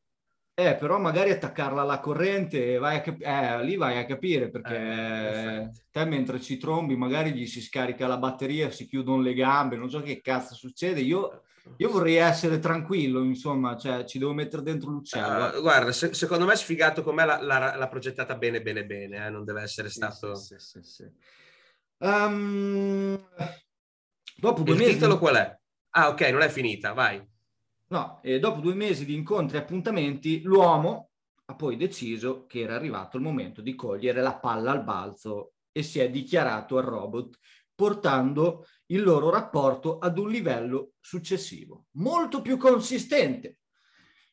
Eh, 0.54 0.74
però 0.76 0.98
magari 0.98 1.30
attaccarla 1.30 1.80
alla 1.80 1.98
corrente, 1.98 2.76
vai 2.76 3.00
cap- 3.00 3.22
eh, 3.22 3.64
lì 3.64 3.76
vai 3.76 3.96
a 3.96 4.04
capire 4.04 4.50
perché 4.50 4.76
eh, 4.76 5.70
te 5.90 6.04
mentre 6.04 6.42
ci 6.42 6.58
trombi 6.58 6.94
magari 6.94 7.32
gli 7.32 7.46
si 7.46 7.62
scarica 7.62 8.06
la 8.06 8.18
batteria, 8.18 8.70
si 8.70 8.86
chiudono 8.86 9.22
le 9.22 9.32
gambe, 9.32 9.76
non 9.76 9.88
so 9.88 10.02
che 10.02 10.20
cazzo 10.20 10.54
succede. 10.54 11.00
Io, 11.00 11.44
io 11.78 11.90
vorrei 11.90 12.16
essere 12.16 12.58
tranquillo, 12.58 13.22
insomma, 13.22 13.78
cioè 13.78 14.04
ci 14.04 14.18
devo 14.18 14.34
mettere 14.34 14.60
dentro 14.60 14.90
l'uccello. 14.90 15.56
Uh, 15.56 15.60
guarda, 15.62 15.90
se, 15.90 16.12
secondo 16.12 16.44
me 16.44 16.54
sfigato 16.54 17.02
com'è 17.02 17.24
l'ha, 17.24 17.40
l'ha, 17.40 17.74
l'ha 17.74 17.88
progettata 17.88 18.34
bene, 18.34 18.60
bene, 18.60 18.84
bene, 18.84 19.24
eh? 19.24 19.30
non 19.30 19.44
deve 19.44 19.62
essere 19.62 19.88
stato... 19.88 20.34
Sì, 20.34 20.56
sì, 20.58 20.82
sì, 20.82 21.10
um, 22.00 23.26
dopo 24.36 24.62
Il 24.66 24.76
mesi... 24.76 24.92
titolo 24.92 25.18
qual 25.18 25.36
è? 25.36 25.58
Ah, 25.94 26.08
ok, 26.08 26.20
non 26.28 26.42
è 26.42 26.50
finita, 26.50 26.92
vai. 26.92 27.26
No, 27.92 28.20
e 28.22 28.38
dopo 28.38 28.60
due 28.60 28.72
mesi 28.72 29.04
di 29.04 29.14
incontri 29.14 29.58
e 29.58 29.60
appuntamenti, 29.60 30.40
l'uomo 30.40 31.10
ha 31.44 31.54
poi 31.54 31.76
deciso 31.76 32.46
che 32.46 32.60
era 32.60 32.74
arrivato 32.74 33.18
il 33.18 33.22
momento 33.22 33.60
di 33.60 33.74
cogliere 33.74 34.22
la 34.22 34.38
palla 34.38 34.70
al 34.70 34.82
balzo 34.82 35.52
e 35.70 35.82
si 35.82 35.98
è 35.98 36.08
dichiarato 36.08 36.78
al 36.78 36.84
robot, 36.84 37.38
portando 37.74 38.64
il 38.86 39.02
loro 39.02 39.28
rapporto 39.28 39.98
ad 39.98 40.16
un 40.16 40.30
livello 40.30 40.92
successivo, 41.00 41.88
molto 41.96 42.40
più 42.40 42.56
consistente, 42.56 43.58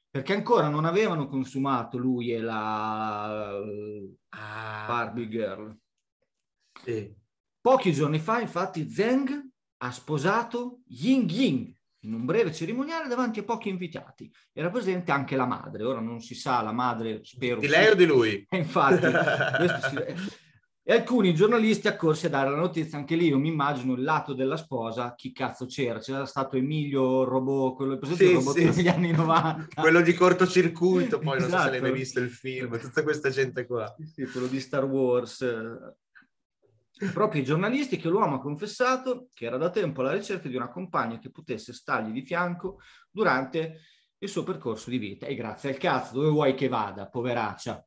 perché 0.09 0.31
ancora 0.31 0.69
non 0.69 0.85
avevano 0.85 1.27
consumato 1.27 1.97
lui 1.97 2.31
e 2.31 2.39
la 2.39 3.57
ah. 3.57 4.85
Barbie 4.87 5.27
Girl. 5.27 5.77
Sì. 6.81 7.13
Pochi 7.59 7.91
giorni 7.91 8.19
fa, 8.19 8.39
infatti, 8.39 8.89
Zeng 8.89 9.49
ha 9.81 9.91
sposato 9.91 10.79
Ying 10.85 11.29
Ying, 11.29 11.78
in 12.01 12.13
un 12.13 12.25
breve 12.25 12.53
cerimoniale 12.53 13.07
davanti 13.07 13.39
a 13.39 13.43
pochi 13.43 13.69
invitati. 13.69 14.31
Era 14.53 14.69
presente 14.69 15.11
anche 15.11 15.35
la 15.35 15.45
madre, 15.45 15.83
ora 15.83 15.99
non 15.99 16.21
si 16.21 16.35
sa, 16.35 16.61
la 16.61 16.71
madre 16.71 17.21
spero... 17.23 17.59
Di 17.59 17.67
lei 17.67 17.85
sì. 17.85 17.91
o 17.91 17.95
di 17.95 18.05
lui? 18.05 18.47
infatti, 18.51 19.07
si... 19.89 20.37
E 20.89 20.93
alcuni 20.93 21.35
giornalisti 21.35 21.87
accorsi 21.87 22.25
a 22.25 22.29
dare 22.29 22.49
la 22.49 22.55
notizia, 22.55 22.97
anche 22.97 23.15
lì 23.15 23.27
io 23.27 23.37
mi 23.37 23.49
immagino 23.49 23.93
il 23.93 24.01
lato 24.01 24.33
della 24.33 24.57
sposa, 24.57 25.13
chi 25.13 25.31
cazzo 25.31 25.67
c'era? 25.67 25.99
C'era 25.99 26.25
stato 26.25 26.57
Emilio 26.57 27.25
Robot, 27.25 27.75
quello 27.75 27.99
presente 27.99 28.25
sì, 28.25 28.33
robot 28.33 28.57
sì. 28.57 28.69
degli 28.71 28.87
anni 28.87 29.11
90. 29.11 29.81
quello 29.81 30.01
di 30.01 30.15
cortocircuito, 30.15 31.19
poi 31.19 31.37
esatto. 31.37 31.51
non 31.51 31.59
so 31.59 31.65
se 31.65 31.69
l'hai 31.69 31.81
mai 31.81 31.89
esatto. 31.91 31.93
visto 31.93 32.19
il 32.21 32.31
film, 32.31 32.79
tutta 32.79 33.03
questa 33.03 33.29
gente 33.29 33.67
qua. 33.67 33.95
Sì, 34.11 34.25
quello 34.25 34.47
di 34.47 34.59
Star 34.59 34.85
Wars 34.85 35.45
proprio 37.13 37.41
i 37.41 37.45
giornalisti 37.45 37.97
che 37.97 38.09
l'uomo 38.09 38.35
ha 38.35 38.41
confessato 38.41 39.29
che 39.33 39.45
era 39.45 39.57
da 39.57 39.69
tempo 39.69 40.01
alla 40.01 40.13
ricerca 40.13 40.47
di 40.47 40.55
una 40.55 40.69
compagna 40.69 41.17
che 41.17 41.31
potesse 41.31 41.73
stargli 41.73 42.11
di 42.11 42.25
fianco 42.25 42.79
durante 43.09 43.81
il 44.17 44.29
suo 44.29 44.43
percorso 44.43 44.89
di 44.89 44.97
vita. 44.97 45.25
E 45.25 45.35
grazie 45.35 45.69
al 45.69 45.77
cazzo, 45.77 46.15
dove 46.15 46.29
vuoi 46.29 46.55
che 46.55 46.67
vada, 46.67 47.07
poveraccia? 47.07 47.85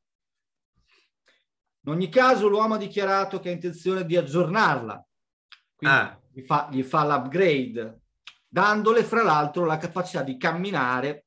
In 1.85 1.93
ogni 1.93 2.09
caso 2.09 2.49
l'uomo 2.49 2.75
ha 2.75 2.79
dichiarato 2.79 3.41
che 3.41 3.49
ha 3.49 3.53
intenzione 3.53 4.07
di 4.07 4.17
aggiornarla, 4.17 5.05
quindi 5.75 5.97
ah. 5.97 6.21
gli, 6.31 6.43
fa, 6.43 6.69
gli 6.71 6.83
fa 6.83 7.05
l'upgrade, 7.05 8.03
dandole 8.47 9.03
fra 9.03 9.23
l'altro 9.23 9.65
la 9.65 9.79
capacità 9.79 10.23
di 10.23 10.37
camminare 10.37 11.27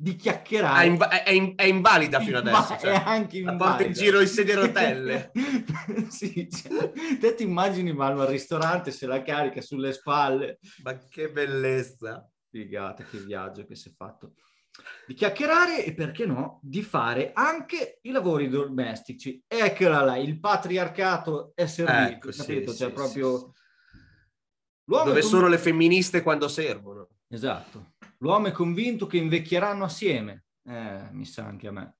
di 0.00 0.14
chiacchierare. 0.14 0.84
È, 0.84 0.86
inv- 0.86 1.08
è, 1.08 1.30
in- 1.30 1.52
è 1.56 1.64
invalida 1.64 2.20
fino 2.20 2.38
adesso. 2.38 2.76
Cioè, 2.78 2.92
è 2.92 3.02
anche 3.04 3.38
invalida. 3.38 3.64
porta 3.64 3.84
in 3.84 3.92
giro 3.92 4.20
in 4.20 4.28
sedia 4.28 4.54
rotelle. 4.54 5.32
sì, 6.08 6.48
cioè, 6.48 6.92
te 7.18 7.34
ti 7.34 7.42
immagini 7.42 7.92
Malmo 7.92 8.22
al 8.22 8.28
ristorante 8.28 8.92
se 8.92 9.06
la 9.06 9.22
carica 9.22 9.60
sulle 9.60 9.92
spalle. 9.92 10.60
Ma 10.84 10.96
che 10.96 11.30
bellezza. 11.30 12.30
Figata, 12.50 13.02
che 13.02 13.18
viaggio 13.18 13.66
che 13.66 13.74
si 13.74 13.88
è 13.88 13.92
fatto. 13.92 14.34
Di 15.06 15.14
chiacchierare 15.14 15.84
e 15.84 15.92
perché 15.92 16.24
no, 16.24 16.60
di 16.62 16.82
fare 16.82 17.32
anche 17.34 17.98
i 18.02 18.10
lavori 18.10 18.48
domestici. 18.48 19.42
Eccola 19.46 20.02
là, 20.02 20.16
il 20.16 20.38
patriarcato 20.38 21.52
è 21.54 21.66
servito, 21.66 22.28
ecco, 22.28 22.30
capito? 22.30 22.70
Sì, 22.70 22.78
cioè 22.78 22.88
sì, 22.88 22.94
proprio... 22.94 23.52
Dove 24.84 25.20
sono 25.20 25.48
le 25.48 25.58
femministe 25.58 26.22
quando 26.22 26.48
servono. 26.48 27.08
Esatto. 27.28 27.96
L'uomo 28.18 28.48
è 28.48 28.52
convinto 28.52 29.06
che 29.06 29.16
invecchieranno 29.16 29.84
assieme. 29.84 30.44
Eh, 30.64 31.08
mi 31.12 31.24
sa 31.24 31.44
anche 31.44 31.68
a 31.68 31.72
me. 31.72 31.96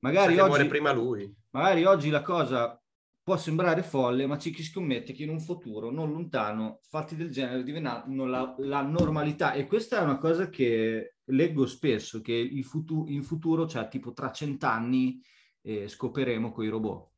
Magari 0.00 0.38
oggi, 0.38 0.66
prima 0.66 0.92
lui. 0.92 1.34
magari 1.50 1.84
oggi 1.84 2.10
la 2.10 2.22
cosa 2.22 2.80
può 3.22 3.36
sembrare 3.36 3.82
folle, 3.82 4.26
ma 4.26 4.36
c'è 4.36 4.50
chi 4.50 4.62
scommette 4.62 5.12
che 5.12 5.24
in 5.24 5.30
un 5.30 5.40
futuro 5.40 5.90
non 5.90 6.12
lontano 6.12 6.78
fatti 6.88 7.16
del 7.16 7.30
genere 7.30 7.64
diventeranno 7.64 8.24
la, 8.26 8.54
la, 8.58 8.82
normalità. 8.82 9.52
E 9.52 9.66
questa 9.66 9.98
è 9.98 10.02
una 10.02 10.18
cosa 10.18 10.48
che 10.48 11.16
leggo 11.24 11.66
spesso, 11.66 12.20
che 12.20 12.34
il 12.34 12.64
futuro, 12.64 13.10
in 13.10 13.24
futuro, 13.24 13.66
cioè 13.66 13.88
tipo 13.88 14.12
tra 14.12 14.30
cent'anni, 14.30 15.20
eh, 15.62 15.88
scopriremo 15.88 16.52
con 16.52 16.64
i 16.64 16.68
robot. 16.68 17.10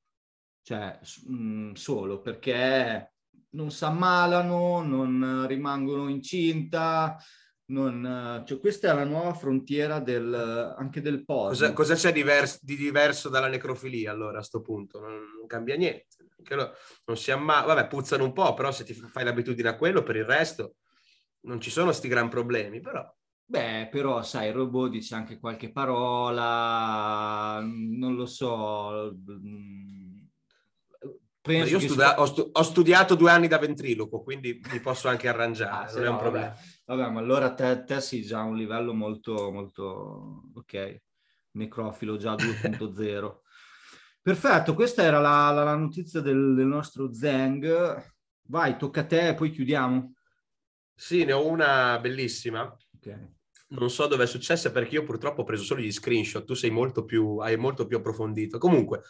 Cioè, 0.62 0.98
mh, 1.26 1.34
mm, 1.34 1.72
solo 1.72 2.22
perché 2.22 3.12
non 3.50 3.70
si 3.70 3.84
ammalano, 3.84 4.82
non 4.82 5.46
rimangono 5.46 6.08
incinta, 6.08 7.18
non, 7.70 8.44
cioè 8.46 8.58
questa 8.58 8.90
è 8.90 8.94
la 8.94 9.04
nuova 9.04 9.34
frontiera 9.34 10.00
del, 10.00 10.74
anche 10.76 11.00
del 11.00 11.24
porno. 11.24 11.48
Cosa, 11.48 11.72
cosa 11.72 11.94
c'è 11.94 12.12
divers, 12.12 12.62
di 12.62 12.76
diverso 12.76 13.28
dalla 13.28 13.48
necrofilia 13.48 14.10
allora 14.10 14.32
a 14.32 14.38
questo 14.38 14.60
punto? 14.60 15.00
Non, 15.00 15.12
non, 15.12 15.46
cambia 15.46 15.76
niente. 15.76 16.06
Lo, 16.50 16.72
non 17.04 17.16
si 17.16 17.30
amma- 17.30 17.62
Vabbè, 17.62 17.88
puzzano 17.88 18.24
un 18.24 18.32
po', 18.32 18.54
però 18.54 18.70
se 18.72 18.84
ti 18.84 18.94
fai 18.94 19.24
l'abitudine 19.24 19.68
a 19.68 19.76
quello, 19.76 20.02
per 20.02 20.16
il 20.16 20.24
resto 20.24 20.76
non 21.40 21.60
ci 21.60 21.70
sono 21.70 21.92
sti 21.92 22.08
gran 22.08 22.28
problemi, 22.28 22.80
però... 22.80 23.06
Beh, 23.44 23.88
però 23.90 24.22
sai, 24.22 24.48
il 24.48 24.54
robot 24.54 24.90
dice 24.90 25.14
anche 25.14 25.38
qualche 25.38 25.72
parola, 25.72 27.60
non 27.62 28.14
lo 28.14 28.26
so, 28.26 29.14
Penso 31.40 31.72
io 31.72 31.80
studia- 31.80 32.08
sia... 32.08 32.20
ho, 32.20 32.26
stu- 32.26 32.50
ho, 32.52 32.62
studiato 32.62 33.14
due 33.14 33.30
anni 33.30 33.48
da 33.48 33.58
ventriloquo, 33.58 34.22
quindi 34.22 34.60
mi 34.70 34.80
posso 34.80 35.08
anche 35.08 35.28
arrangiare, 35.28 35.90
ah, 35.90 35.94
non 35.94 36.04
è 36.04 36.08
un 36.08 36.14
no, 36.14 36.20
problema. 36.20 36.54
Vabbè. 36.88 37.10
ma 37.10 37.20
allora 37.20 37.52
te, 37.52 37.84
te 37.84 38.00
sì, 38.00 38.22
già 38.22 38.42
un 38.42 38.56
livello 38.56 38.94
molto, 38.94 39.50
molto, 39.52 40.44
ok, 40.54 41.02
necrofilo 41.52 42.16
già 42.16 42.34
2.0. 42.34 43.40
Perfetto, 44.22 44.74
questa 44.74 45.02
era 45.02 45.20
la, 45.20 45.50
la, 45.50 45.64
la 45.64 45.76
notizia 45.76 46.20
del, 46.20 46.54
del, 46.54 46.66
nostro 46.66 47.12
Zeng. 47.12 48.14
Vai, 48.48 48.78
tocca 48.78 49.02
a 49.02 49.04
te 49.04 49.28
e 49.28 49.34
poi 49.34 49.50
chiudiamo. 49.50 50.14
Sì, 50.94 51.24
ne 51.24 51.32
ho 51.32 51.46
una 51.46 51.98
bellissima. 51.98 52.62
Ok. 52.96 53.36
Non 53.68 53.90
so 53.90 54.06
dove 54.06 54.24
è 54.24 54.26
successa 54.26 54.70
perché 54.70 54.94
io 54.94 55.04
purtroppo 55.04 55.42
ho 55.42 55.44
preso 55.44 55.64
solo 55.64 55.82
gli 55.82 55.92
screenshot, 55.92 56.44
tu 56.44 56.54
sei 56.54 56.70
molto 56.70 57.04
più, 57.04 57.36
hai 57.36 57.58
molto 57.58 57.86
più 57.86 57.98
approfondito. 57.98 58.56
Comunque, 58.56 59.02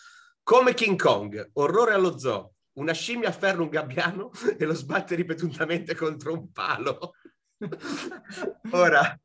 come 0.43 0.75
King 0.75 1.01
Kong, 1.01 1.51
orrore 1.55 1.95
allo 1.95 2.19
zoo, 2.19 2.55
una 2.73 2.93
scimmia 2.93 3.29
afferra 3.29 3.63
un 3.63 3.69
gabbiano 3.69 4.31
e 4.59 4.65
lo 4.65 4.75
sbatte 4.75 5.15
ripetutamente 5.15 5.95
contro 5.95 6.33
un 6.33 6.51
palo. 6.51 7.13
Ora, 8.73 9.19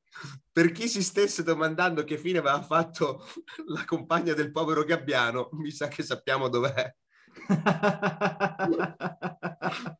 per 0.51 0.71
chi 0.71 0.87
si 0.87 1.03
stesse 1.03 1.43
domandando 1.43 2.03
che 2.03 2.17
fine 2.17 2.39
aveva 2.39 2.61
fatto 2.61 3.25
la 3.67 3.83
compagna 3.85 4.33
del 4.33 4.51
povero 4.51 4.83
gabbiano, 4.83 5.49
mi 5.53 5.71
sa 5.71 5.87
che 5.87 6.03
sappiamo 6.03 6.47
dov'è. 6.47 6.93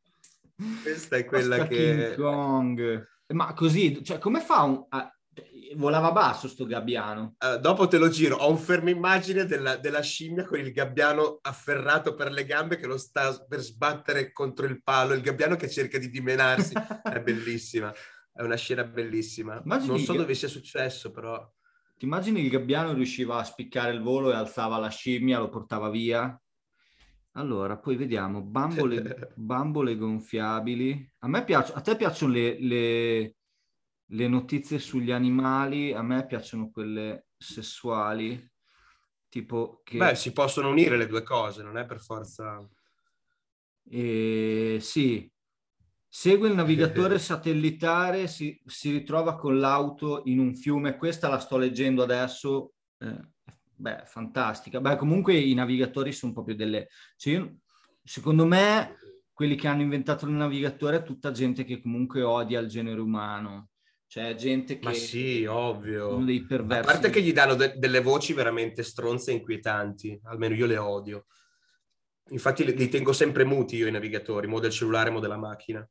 Questa 0.84 1.18
è 1.18 1.26
quella 1.26 1.58
Costa 1.58 1.74
che... 1.74 2.16
Ma 3.34 3.54
così, 3.54 4.04
cioè, 4.04 4.20
come 4.20 4.42
fa 4.42 4.62
un... 4.62 4.86
volava 5.76 6.12
basso 6.12 6.48
sto 6.48 6.68
gabbiano. 6.68 7.36
Uh, 7.40 7.58
dopo 7.58 7.88
te 7.88 7.98
lo 7.98 8.10
giro, 8.10 8.36
ho 8.36 8.50
un 8.50 8.58
fermo 8.58 8.90
immagine 8.90 9.46
della, 9.46 9.78
della, 9.78 10.02
scimmia 10.02 10.46
con 10.46 10.60
il 10.60 10.72
gabbiano 10.72 11.40
afferrato 11.42 12.14
per 12.14 12.32
le 12.32 12.46
gambe 12.46 12.78
che 12.78 12.86
lo 12.86 12.98
sta 12.98 13.34
per 13.48 13.62
sbattere 13.62 14.32
contro 14.32 14.68
il 14.68 14.84
palo, 14.84 15.14
il 15.14 15.22
gabbiano 15.22 15.56
che 15.56 15.70
cerca 15.70 15.98
di 15.98 16.10
dimenarsi, 16.10 16.76
è 17.02 17.20
bellissima, 17.22 17.92
è 18.34 18.42
una 18.42 18.56
scena 18.56 18.84
bellissima. 18.84 19.62
Immagini 19.64 19.90
non 19.90 20.00
so 20.00 20.14
dove 20.14 20.34
sia 20.34 20.48
successo 20.48 21.12
però. 21.12 21.52
Ti 21.98 22.06
immagini 22.06 22.42
il 22.42 22.50
gabbiano 22.50 22.94
riusciva 22.94 23.38
a 23.38 23.44
spiccare 23.44 23.94
il 23.94 24.02
volo 24.02 24.32
e 24.32 24.36
alzava 24.36 24.78
la 24.78 24.90
scimmia, 24.90 25.40
lo 25.40 25.50
portava 25.50 25.90
via? 25.90 26.38
Allora, 27.36 27.78
poi 27.78 27.96
vediamo, 27.96 28.42
bambole, 28.42 29.32
bambole 29.36 29.96
gonfiabili. 29.96 31.12
A 31.20 31.28
me 31.28 31.44
piacciono, 31.44 31.78
a 31.78 31.82
te 31.82 31.96
piacciono 31.96 32.34
le, 32.34 32.60
le 32.60 33.36
le 34.14 34.28
notizie 34.28 34.80
sugli 34.80 35.12
animali, 35.12 35.94
a 35.94 36.02
me 36.02 36.26
piacciono 36.26 36.70
quelle 36.72 37.28
sessuali, 37.38 38.52
tipo 39.28 39.82
che... 39.84 39.98
Beh, 39.98 40.16
si 40.16 40.32
possono 40.32 40.70
unire 40.70 40.98
le 40.98 41.08
due 41.08 41.24
cose, 41.24 41.64
non 41.64 41.78
è 41.78 41.86
per 41.86 42.00
forza... 42.00 42.68
E, 43.86 44.78
sì, 44.80 45.30
segue 46.16 46.48
il 46.48 46.54
navigatore 46.54 47.18
satellitare, 47.18 48.28
si, 48.28 48.62
si, 48.68 48.92
ritrova 48.92 49.36
con 49.36 49.58
l'auto 49.58 50.22
in 50.26 50.38
un 50.38 50.54
fiume, 50.54 50.96
questa 50.96 51.28
la 51.28 51.40
sto 51.40 51.58
leggendo 51.58 52.04
adesso, 52.04 52.74
eh, 53.00 53.20
beh, 53.74 54.04
fantastica. 54.06 54.80
Beh, 54.80 54.96
comunque 54.98 55.36
i 55.36 55.56
navigatori 55.56 56.12
sono 56.12 56.32
proprio 56.32 56.56
delle... 56.56 56.90
Cioè 57.18 57.34
io, 57.34 57.56
secondo 58.04 58.46
me 58.46 58.96
quelli 59.34 59.56
che 59.56 59.68
hanno 59.68 59.82
inventato 59.82 60.28
il 60.28 60.34
navigatore 60.34 60.98
è 60.98 61.04
tutta 61.04 61.32
gente 61.32 61.64
che 61.64 61.82
comunque 61.82 62.22
odia 62.22 62.60
il 62.60 62.68
genere 62.68 63.02
umano. 63.02 63.70
Cioè, 64.06 64.36
gente 64.36 64.78
che... 64.78 64.86
Ma 64.86 64.94
sì, 64.94 65.46
ovvio. 65.46 66.18
Dei 66.18 66.46
perversi. 66.46 66.90
A 66.90 66.92
parte 66.92 67.10
che 67.10 67.24
gli 67.24 67.34
danno 67.34 67.56
de- 67.56 67.74
delle 67.78 68.02
voci 68.02 68.34
veramente 68.34 68.84
stronze 68.84 69.32
e 69.32 69.38
inquietanti, 69.38 70.20
almeno 70.26 70.54
io 70.54 70.68
le 70.68 70.78
odio. 70.78 71.26
Infatti 72.30 72.64
li, 72.64 72.76
li 72.76 72.88
tengo 72.88 73.14
sempre 73.14 73.46
muti 73.46 73.78
io 73.78 73.88
i 73.88 73.92
navigatori, 73.92 74.46
mo 74.46 74.60
del 74.60 74.70
cellulare, 74.70 75.10
mo 75.10 75.20
della 75.20 75.38
macchina. 75.38 75.84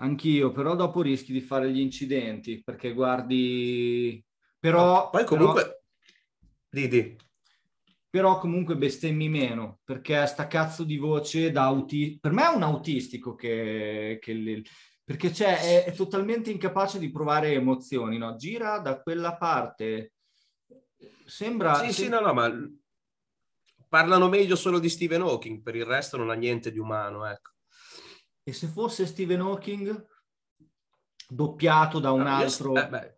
Anch'io, 0.00 0.50
però 0.50 0.74
dopo 0.74 1.02
rischi 1.02 1.32
di 1.32 1.40
fare 1.40 1.70
gli 1.70 1.80
incidenti, 1.80 2.62
perché 2.62 2.92
guardi... 2.92 4.22
Però... 4.58 5.04
No, 5.04 5.10
poi 5.10 5.24
comunque... 5.24 5.62
Però... 5.62 5.74
Didi. 6.68 7.16
Però 8.08 8.38
comunque 8.38 8.76
bestemmi 8.76 9.28
meno, 9.28 9.80
perché 9.84 10.26
sta 10.26 10.46
cazzo 10.46 10.84
di 10.84 10.96
voce 10.96 11.50
da 11.50 11.64
autistico... 11.64 12.18
Per 12.20 12.32
me 12.32 12.44
è 12.44 12.54
un 12.54 12.62
autistico 12.62 13.34
che, 13.34 14.18
che 14.20 14.32
le 14.32 14.62
perché 15.10 15.32
è, 15.44 15.84
è, 15.86 15.92
totalmente 15.92 16.52
incapace 16.52 17.00
di 17.00 17.10
provare 17.10 17.52
emozioni, 17.52 18.16
no? 18.16 18.36
Gira 18.36 18.78
da 18.78 19.00
quella 19.00 19.36
parte, 19.36 20.12
sembra... 21.24 21.74
Sì, 21.82 21.92
sì, 21.92 22.08
no, 22.08 22.20
no, 22.20 22.32
ma 22.32 22.48
parlano 23.88 24.28
meglio 24.28 24.54
solo 24.54 24.78
di 24.78 24.88
Stephen 24.88 25.22
Hawking, 25.22 25.62
per 25.62 25.74
il 25.74 25.84
resto 25.84 26.16
non 26.16 26.30
ha 26.30 26.34
niente 26.34 26.70
di 26.70 26.78
umano, 26.78 27.26
ecco. 27.26 27.50
E 28.50 28.52
se 28.52 28.66
fosse 28.66 29.06
Stephen 29.06 29.40
Hawking 29.40 30.06
doppiato 31.28 32.00
da 32.00 32.10
un 32.10 32.22
no, 32.22 32.28
altro... 32.28 32.72
Io, 32.72 32.82
eh, 32.82 32.88
beh. 32.88 33.16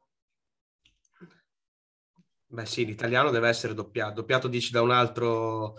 beh, 2.49 2.67
sì, 2.67 2.85
l'italiano 2.85 3.31
deve 3.31 3.49
essere 3.49 3.73
doppiato. 3.73 4.21
Doppiato 4.21 4.47
dici 4.47 4.73
da 4.73 4.83
un 4.83 4.91
altro 4.91 5.77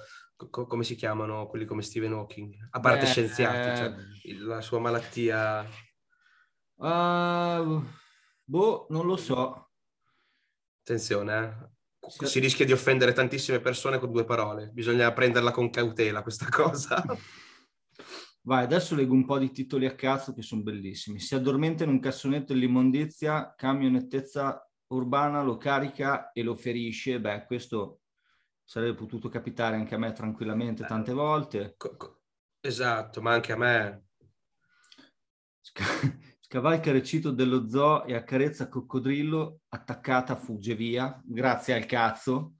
co- 0.50 0.66
come 0.66 0.84
si 0.84 0.96
chiamano 0.96 1.46
quelli 1.46 1.66
come 1.66 1.84
Stephen 1.84 2.14
Hawking? 2.14 2.68
A 2.72 2.80
parte 2.80 3.04
eh, 3.04 3.06
scienziati, 3.06 3.78
cioè 3.78 3.96
eh. 4.24 4.40
la 4.40 4.62
sua 4.62 4.80
malattia. 4.80 5.62
Uh, 6.74 7.86
boh, 8.44 8.88
non 8.90 9.06
lo 9.06 9.18
so. 9.18 9.70
Attenzione, 10.82 11.70
eh. 12.00 12.26
si 12.26 12.40
rischia 12.40 12.66
di 12.66 12.72
offendere 12.72 13.14
tantissime 13.14 13.60
persone 13.60 14.00
con 14.00 14.12
due 14.12 14.26
parole. 14.26 14.72
Bisogna 14.74 15.14
prenderla 15.14 15.52
con 15.52 15.70
cautela 15.70 16.24
questa 16.24 16.50
cosa. 16.50 17.06
Vai, 18.46 18.64
adesso 18.64 18.94
leggo 18.94 19.14
un 19.14 19.26
po' 19.26 19.38
di 19.38 19.52
titoli 19.52 19.86
a 19.86 19.96
cazzo 19.96 20.34
che 20.34 20.42
sono 20.42 20.64
bellissimi. 20.64 21.20
Si 21.20 21.34
addormenta 21.34 21.86
in 21.86 21.90
un 21.90 22.00
cassonetto 22.00 22.52
dell'immondizia, 22.52 23.54
camionettezza 23.56 24.70
urbana 24.88 25.42
lo 25.42 25.56
carica 25.56 26.32
e 26.32 26.44
lo 26.44 26.54
ferisce. 26.54 27.22
Beh, 27.22 27.46
questo 27.46 28.02
sarebbe 28.62 28.96
potuto 28.96 29.30
capitare 29.30 29.78
anche 29.78 29.96
a 29.96 29.98
me 29.98 30.12
tranquillamente 30.12 30.86
tante 30.86 31.14
volte. 31.14 31.76
Esatto, 32.60 33.22
ma 33.22 33.32
anche 33.32 33.54
a 33.54 33.58
me. 33.58 34.08
Scavalca 36.40 36.90
il 36.90 36.96
recito 36.96 37.32
dello 37.32 37.68
zoo 37.68 38.04
e 38.04 38.14
accarezza 38.14 38.68
coccodrillo, 38.68 39.62
attaccata 39.70 40.36
fugge 40.36 40.76
via, 40.76 41.20
grazie 41.24 41.76
al 41.76 41.86
cazzo. 41.86 42.56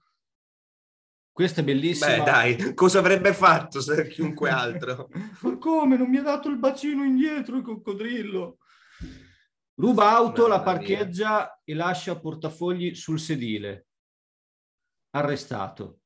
Questa 1.34 1.62
è 1.62 1.64
bellissima. 1.64 2.18
Beh, 2.18 2.22
dai, 2.22 2.74
cosa 2.74 3.00
avrebbe 3.00 3.34
fatto 3.34 3.80
se 3.80 4.06
chiunque 4.06 4.50
altro? 4.50 5.08
Ma 5.40 5.58
come? 5.58 5.96
Non 5.96 6.08
mi 6.08 6.18
ha 6.18 6.22
dato 6.22 6.48
il 6.48 6.58
bacino 6.58 7.02
indietro 7.02 7.56
il 7.56 7.64
coccodrillo? 7.64 8.58
Ruba 9.74 10.12
auto, 10.14 10.42
Mamma 10.42 10.54
la 10.54 10.62
parcheggia 10.62 11.28
mia. 11.30 11.60
e 11.64 11.74
lascia 11.74 12.20
portafogli 12.20 12.94
sul 12.94 13.18
sedile. 13.18 13.86
Arrestato. 15.10 16.02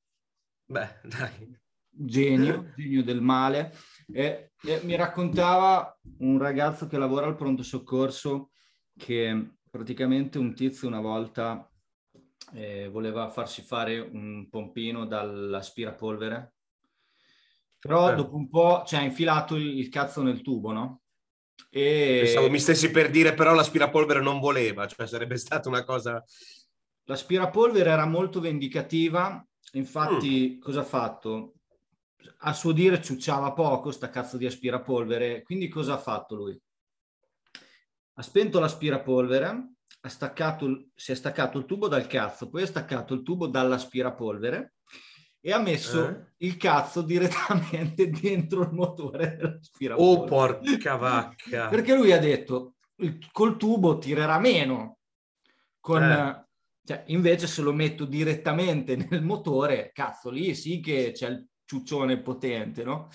Beh, 0.64 1.00
dai. 1.02 1.54
Genio, 1.90 2.72
genio 2.74 3.04
del 3.04 3.20
male. 3.20 3.74
E, 4.10 4.52
e 4.62 4.80
mi 4.84 4.96
raccontava 4.96 5.94
un 6.20 6.38
ragazzo 6.38 6.86
che 6.86 6.96
lavora 6.96 7.26
al 7.26 7.36
pronto 7.36 7.62
soccorso 7.62 8.52
che 8.96 9.56
praticamente 9.70 10.38
un 10.38 10.54
tizio 10.54 10.88
una 10.88 11.00
volta 11.00 11.70
eh, 12.54 12.88
voleva 12.88 13.30
farsi 13.30 13.62
fare 13.62 13.98
un 13.98 14.48
pompino 14.48 15.06
dall'aspirapolvere, 15.06 16.54
però 17.78 18.12
eh. 18.12 18.14
dopo 18.14 18.36
un 18.36 18.48
po', 18.48 18.84
cioè 18.86 19.00
ha 19.00 19.04
infilato 19.04 19.56
il, 19.56 19.78
il 19.78 19.88
cazzo 19.88 20.22
nel 20.22 20.42
tubo, 20.42 20.72
no? 20.72 21.00
E... 21.70 22.20
Pensavo 22.24 22.50
mi 22.50 22.58
stessi 22.58 22.90
per 22.90 23.10
dire 23.10 23.34
però 23.34 23.54
l'aspirapolvere 23.54 24.20
non 24.20 24.40
voleva, 24.40 24.86
cioè 24.86 25.06
sarebbe 25.06 25.36
stata 25.36 25.68
una 25.68 25.84
cosa... 25.84 26.22
L'aspirapolvere 27.04 27.90
era 27.90 28.06
molto 28.06 28.40
vendicativa, 28.40 29.44
infatti 29.72 30.56
mm. 30.56 30.60
cosa 30.60 30.80
ha 30.80 30.84
fatto? 30.84 31.54
a 32.42 32.52
suo 32.52 32.72
dire 32.72 33.02
ciucciava 33.02 33.52
poco 33.52 33.90
sta 33.90 34.10
cazzo 34.10 34.36
di 34.36 34.46
aspirapolvere, 34.46 35.42
quindi 35.42 35.68
cosa 35.68 35.94
ha 35.94 35.98
fatto 35.98 36.34
lui? 36.36 36.60
Ha 38.14 38.22
spento 38.22 38.60
l'aspirapolvere, 38.60 39.74
ha 40.00 40.08
staccato, 40.08 40.88
si 40.94 41.12
è 41.12 41.14
staccato 41.14 41.58
il 41.58 41.64
tubo 41.64 41.88
dal 41.88 42.06
cazzo, 42.06 42.48
poi 42.48 42.62
ha 42.62 42.66
staccato 42.66 43.14
il 43.14 43.22
tubo 43.22 43.46
dall'aspirapolvere 43.46 44.74
e 45.40 45.52
ha 45.52 45.58
messo 45.58 46.08
eh? 46.08 46.32
il 46.38 46.56
cazzo 46.56 47.02
direttamente 47.02 48.08
dentro 48.10 48.62
il 48.62 48.72
motore 48.72 49.36
dell'aspirapolvere. 49.36 50.20
Oh 50.20 50.24
porca 50.24 50.96
vacca! 50.96 51.68
Perché 51.68 51.94
lui 51.94 52.12
ha 52.12 52.18
detto, 52.18 52.74
col 53.32 53.56
tubo 53.56 53.98
tirerà 53.98 54.38
meno, 54.38 54.98
con... 55.80 56.02
Eh. 56.02 56.46
Cioè, 56.88 57.04
invece 57.08 57.46
se 57.46 57.60
lo 57.60 57.74
metto 57.74 58.06
direttamente 58.06 58.96
nel 59.10 59.22
motore, 59.22 59.90
cazzo, 59.92 60.30
lì 60.30 60.54
sì 60.54 60.80
che 60.80 61.12
c'è 61.12 61.28
il 61.28 61.46
ciuccione 61.66 62.22
potente, 62.22 62.82
no? 62.82 63.10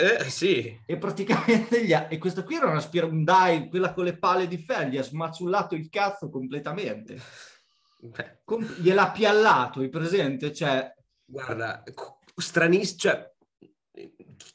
Eh, 0.00 0.30
sì. 0.30 0.80
E 0.86 0.96
praticamente 0.96 1.84
gli 1.84 1.92
ha... 1.92 2.06
E 2.08 2.18
questa 2.18 2.44
qui 2.44 2.54
era 2.54 2.70
una 2.70 2.78
spira... 2.78 3.06
un 3.06 3.24
dai, 3.24 3.68
quella 3.68 3.92
con 3.92 4.04
le 4.04 4.16
pale 4.16 4.46
di 4.46 4.56
ferro, 4.58 4.90
gli 4.90 4.96
ha 4.96 5.02
smazzullato 5.02 5.74
il 5.74 5.88
cazzo 5.88 6.30
completamente. 6.30 7.20
Com... 8.44 8.64
Gliel'ha 8.78 9.10
piallato, 9.10 9.80
hai 9.80 9.88
presente? 9.88 10.52
Cioè... 10.52 10.94
Guarda, 11.24 11.82
stranissimo, 12.36 12.98
cioè... 12.98 13.32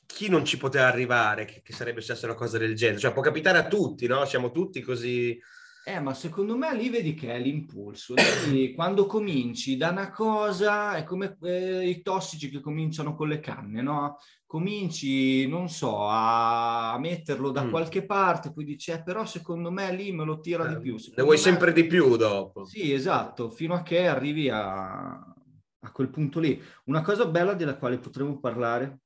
chi 0.05 0.29
non 0.29 0.45
ci 0.45 0.55
poteva 0.55 0.87
arrivare 0.87 1.43
che, 1.43 1.61
che 1.61 1.73
sarebbe 1.73 1.99
successa 1.99 2.25
una 2.25 2.35
cosa 2.35 2.57
del 2.57 2.73
genere? 2.73 2.99
Cioè 2.99 3.11
può 3.11 3.21
capitare 3.21 3.57
a 3.57 3.67
tutti, 3.67 4.07
no? 4.07 4.23
Siamo 4.23 4.49
tutti 4.49 4.79
così... 4.79 5.37
Eh, 5.85 5.99
ma 5.99 6.13
secondo 6.13 6.55
me 6.55 6.73
lì 6.75 6.89
vedi 6.89 7.13
che 7.13 7.33
è 7.33 7.39
l'impulso. 7.39 8.13
Lì, 8.49 8.73
quando 8.73 9.05
cominci 9.05 9.75
da 9.75 9.89
una 9.89 10.11
cosa, 10.11 10.95
è 10.95 11.03
come 11.03 11.37
eh, 11.41 11.89
i 11.89 12.01
tossici 12.01 12.49
che 12.49 12.61
cominciano 12.61 13.15
con 13.15 13.27
le 13.27 13.41
canne, 13.41 13.81
no? 13.81 14.17
Cominci, 14.45 15.45
non 15.45 15.67
so, 15.67 16.07
a 16.07 16.95
metterlo 16.99 17.51
da 17.51 17.65
mm. 17.65 17.69
qualche 17.69 18.05
parte, 18.05 18.53
poi 18.53 18.63
dici, 18.63 18.91
eh, 18.91 19.03
però 19.03 19.25
secondo 19.25 19.71
me 19.71 19.93
lì 19.93 20.13
me 20.13 20.23
lo 20.23 20.39
tira 20.39 20.65
eh, 20.65 20.75
di 20.75 20.81
più. 20.81 20.97
Secondo 20.97 21.19
ne 21.19 21.23
vuoi 21.23 21.35
me... 21.35 21.41
sempre 21.41 21.73
di 21.73 21.85
più 21.85 22.15
dopo. 22.15 22.63
Sì, 22.63 22.93
esatto, 22.93 23.49
fino 23.49 23.73
a 23.73 23.81
che 23.81 24.07
arrivi 24.07 24.47
a, 24.49 25.09
a 25.09 25.91
quel 25.91 26.09
punto 26.09 26.39
lì. 26.39 26.61
Una 26.85 27.01
cosa 27.01 27.25
bella 27.25 27.55
della 27.55 27.75
quale 27.75 27.97
potremmo 27.97 28.39
parlare 28.39 28.99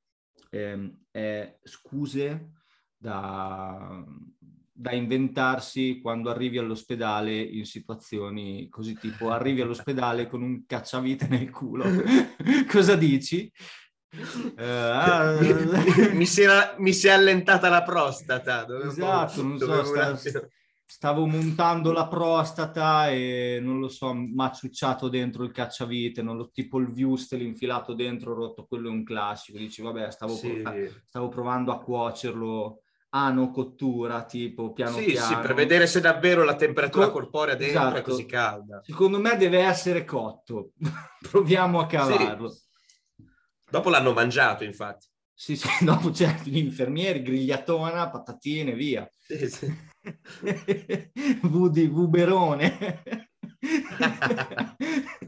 eh, 0.51 0.95
è 1.09 1.57
scuse 1.63 2.51
da 2.95 4.05
da 4.79 4.91
inventarsi 4.91 5.99
quando 6.03 6.29
arrivi 6.29 6.59
all'ospedale 6.59 7.35
in 7.35 7.65
situazioni 7.65 8.69
così 8.69 8.95
tipo 8.95 9.31
arrivi 9.31 9.61
all'ospedale 9.61 10.27
con 10.27 10.43
un 10.43 10.65
cacciavite 10.67 11.27
nel 11.27 11.49
culo. 11.49 11.85
Cosa 12.69 12.95
dici? 12.95 13.51
Uh, 14.11 15.41
mi, 15.41 16.09
mi, 16.13 16.25
si 16.27 16.43
era, 16.43 16.75
mi, 16.77 16.93
si 16.93 17.07
è 17.07 17.11
allentata 17.11 17.69
la 17.69 17.81
prostata. 17.81 18.65
Dovevo, 18.65 18.91
esatto, 18.91 19.41
non 19.41 19.57
so, 19.57 19.83
sta, 19.83 20.47
stavo 20.85 21.25
montando 21.25 21.91
la 21.91 22.07
prostata 22.07 23.09
e 23.09 23.59
non 23.59 23.79
lo 23.79 23.89
so, 23.89 24.13
macciucciato 24.13 25.09
dentro 25.09 25.43
il 25.43 25.51
cacciavite, 25.51 26.21
non 26.21 26.37
lo, 26.37 26.51
tipo 26.51 26.77
il 26.77 26.91
viustel 26.91 27.41
infilato 27.41 27.93
dentro, 27.93 28.35
rotto, 28.35 28.67
quello 28.67 28.89
è 28.89 28.91
un 28.91 29.03
classico. 29.03 29.57
Dici, 29.57 29.81
vabbè, 29.81 30.11
stavo, 30.11 30.35
sì. 30.35 30.49
prov- 30.49 31.01
stavo 31.07 31.29
provando 31.29 31.71
a 31.71 31.79
cuocerlo 31.79 32.83
ano 33.09 33.51
cottura, 33.51 34.25
tipo 34.25 34.73
piano 34.73 34.97
sì, 34.97 35.05
piano. 35.05 35.27
Sì, 35.27 35.35
per 35.35 35.53
vedere 35.53 35.87
se 35.87 36.01
davvero 36.01 36.43
la 36.43 36.55
temperatura 36.55 37.05
Co- 37.05 37.11
corporea 37.13 37.55
dentro 37.55 37.79
esatto. 37.79 37.97
è 37.97 38.01
così 38.01 38.25
calda. 38.25 38.81
Secondo 38.83 39.19
me 39.19 39.37
deve 39.37 39.59
essere 39.59 40.03
cotto. 40.03 40.71
Proviamo 41.29 41.79
a 41.79 41.85
cavarlo. 41.85 42.49
Sì. 42.49 42.65
Dopo 43.69 43.89
l'hanno 43.89 44.13
mangiato, 44.13 44.63
infatti. 44.63 45.07
Sì, 45.33 45.55
sì, 45.55 45.67
dopo 45.85 46.09
c'è 46.09 46.39
gli 46.43 46.57
infermieri, 46.57 47.21
grigliatona, 47.21 48.09
patatine, 48.09 48.73
via. 48.73 49.07
Sì, 49.19 49.49
sì. 49.49 49.73
v 51.43 51.69
di 51.69 51.87
Vuberone. 51.87 53.01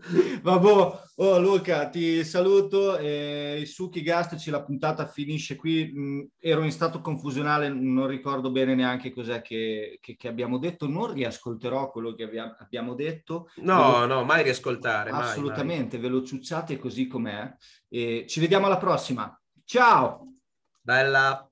Vabbè, 0.41 0.99
oh, 1.15 1.39
Luca, 1.39 1.89
ti 1.89 2.23
saluto. 2.23 2.97
Eh, 2.97 3.59
I 3.61 3.65
succhi 3.65 4.01
gastrici, 4.01 4.49
la 4.49 4.63
puntata 4.63 5.07
finisce 5.07 5.55
qui. 5.55 5.91
Mm, 5.93 6.21
ero 6.39 6.63
in 6.63 6.71
stato 6.71 7.01
confusionale, 7.01 7.69
non 7.69 8.07
ricordo 8.07 8.51
bene 8.51 8.75
neanche 8.75 9.11
cos'è 9.11 9.41
che, 9.41 9.99
che, 10.01 10.15
che 10.15 10.27
abbiamo 10.27 10.57
detto. 10.57 10.87
Non 10.87 11.13
riascolterò 11.13 11.91
quello 11.91 12.13
che 12.13 12.23
abbiamo, 12.23 12.55
abbiamo 12.59 12.93
detto. 12.95 13.49
No, 13.57 13.99
lo... 13.99 14.05
no, 14.05 14.23
mai 14.23 14.43
riascoltare. 14.43 15.11
Assolutamente, 15.11 15.97
mai, 15.97 16.01
mai. 16.01 16.09
ve 16.09 16.19
lo 16.19 16.25
ciucciate 16.25 16.77
così 16.77 17.07
com'è. 17.07 17.53
E 17.87 18.25
ci 18.27 18.39
vediamo 18.39 18.65
alla 18.65 18.77
prossima. 18.77 19.39
Ciao! 19.63 20.33
Bella! 20.81 21.48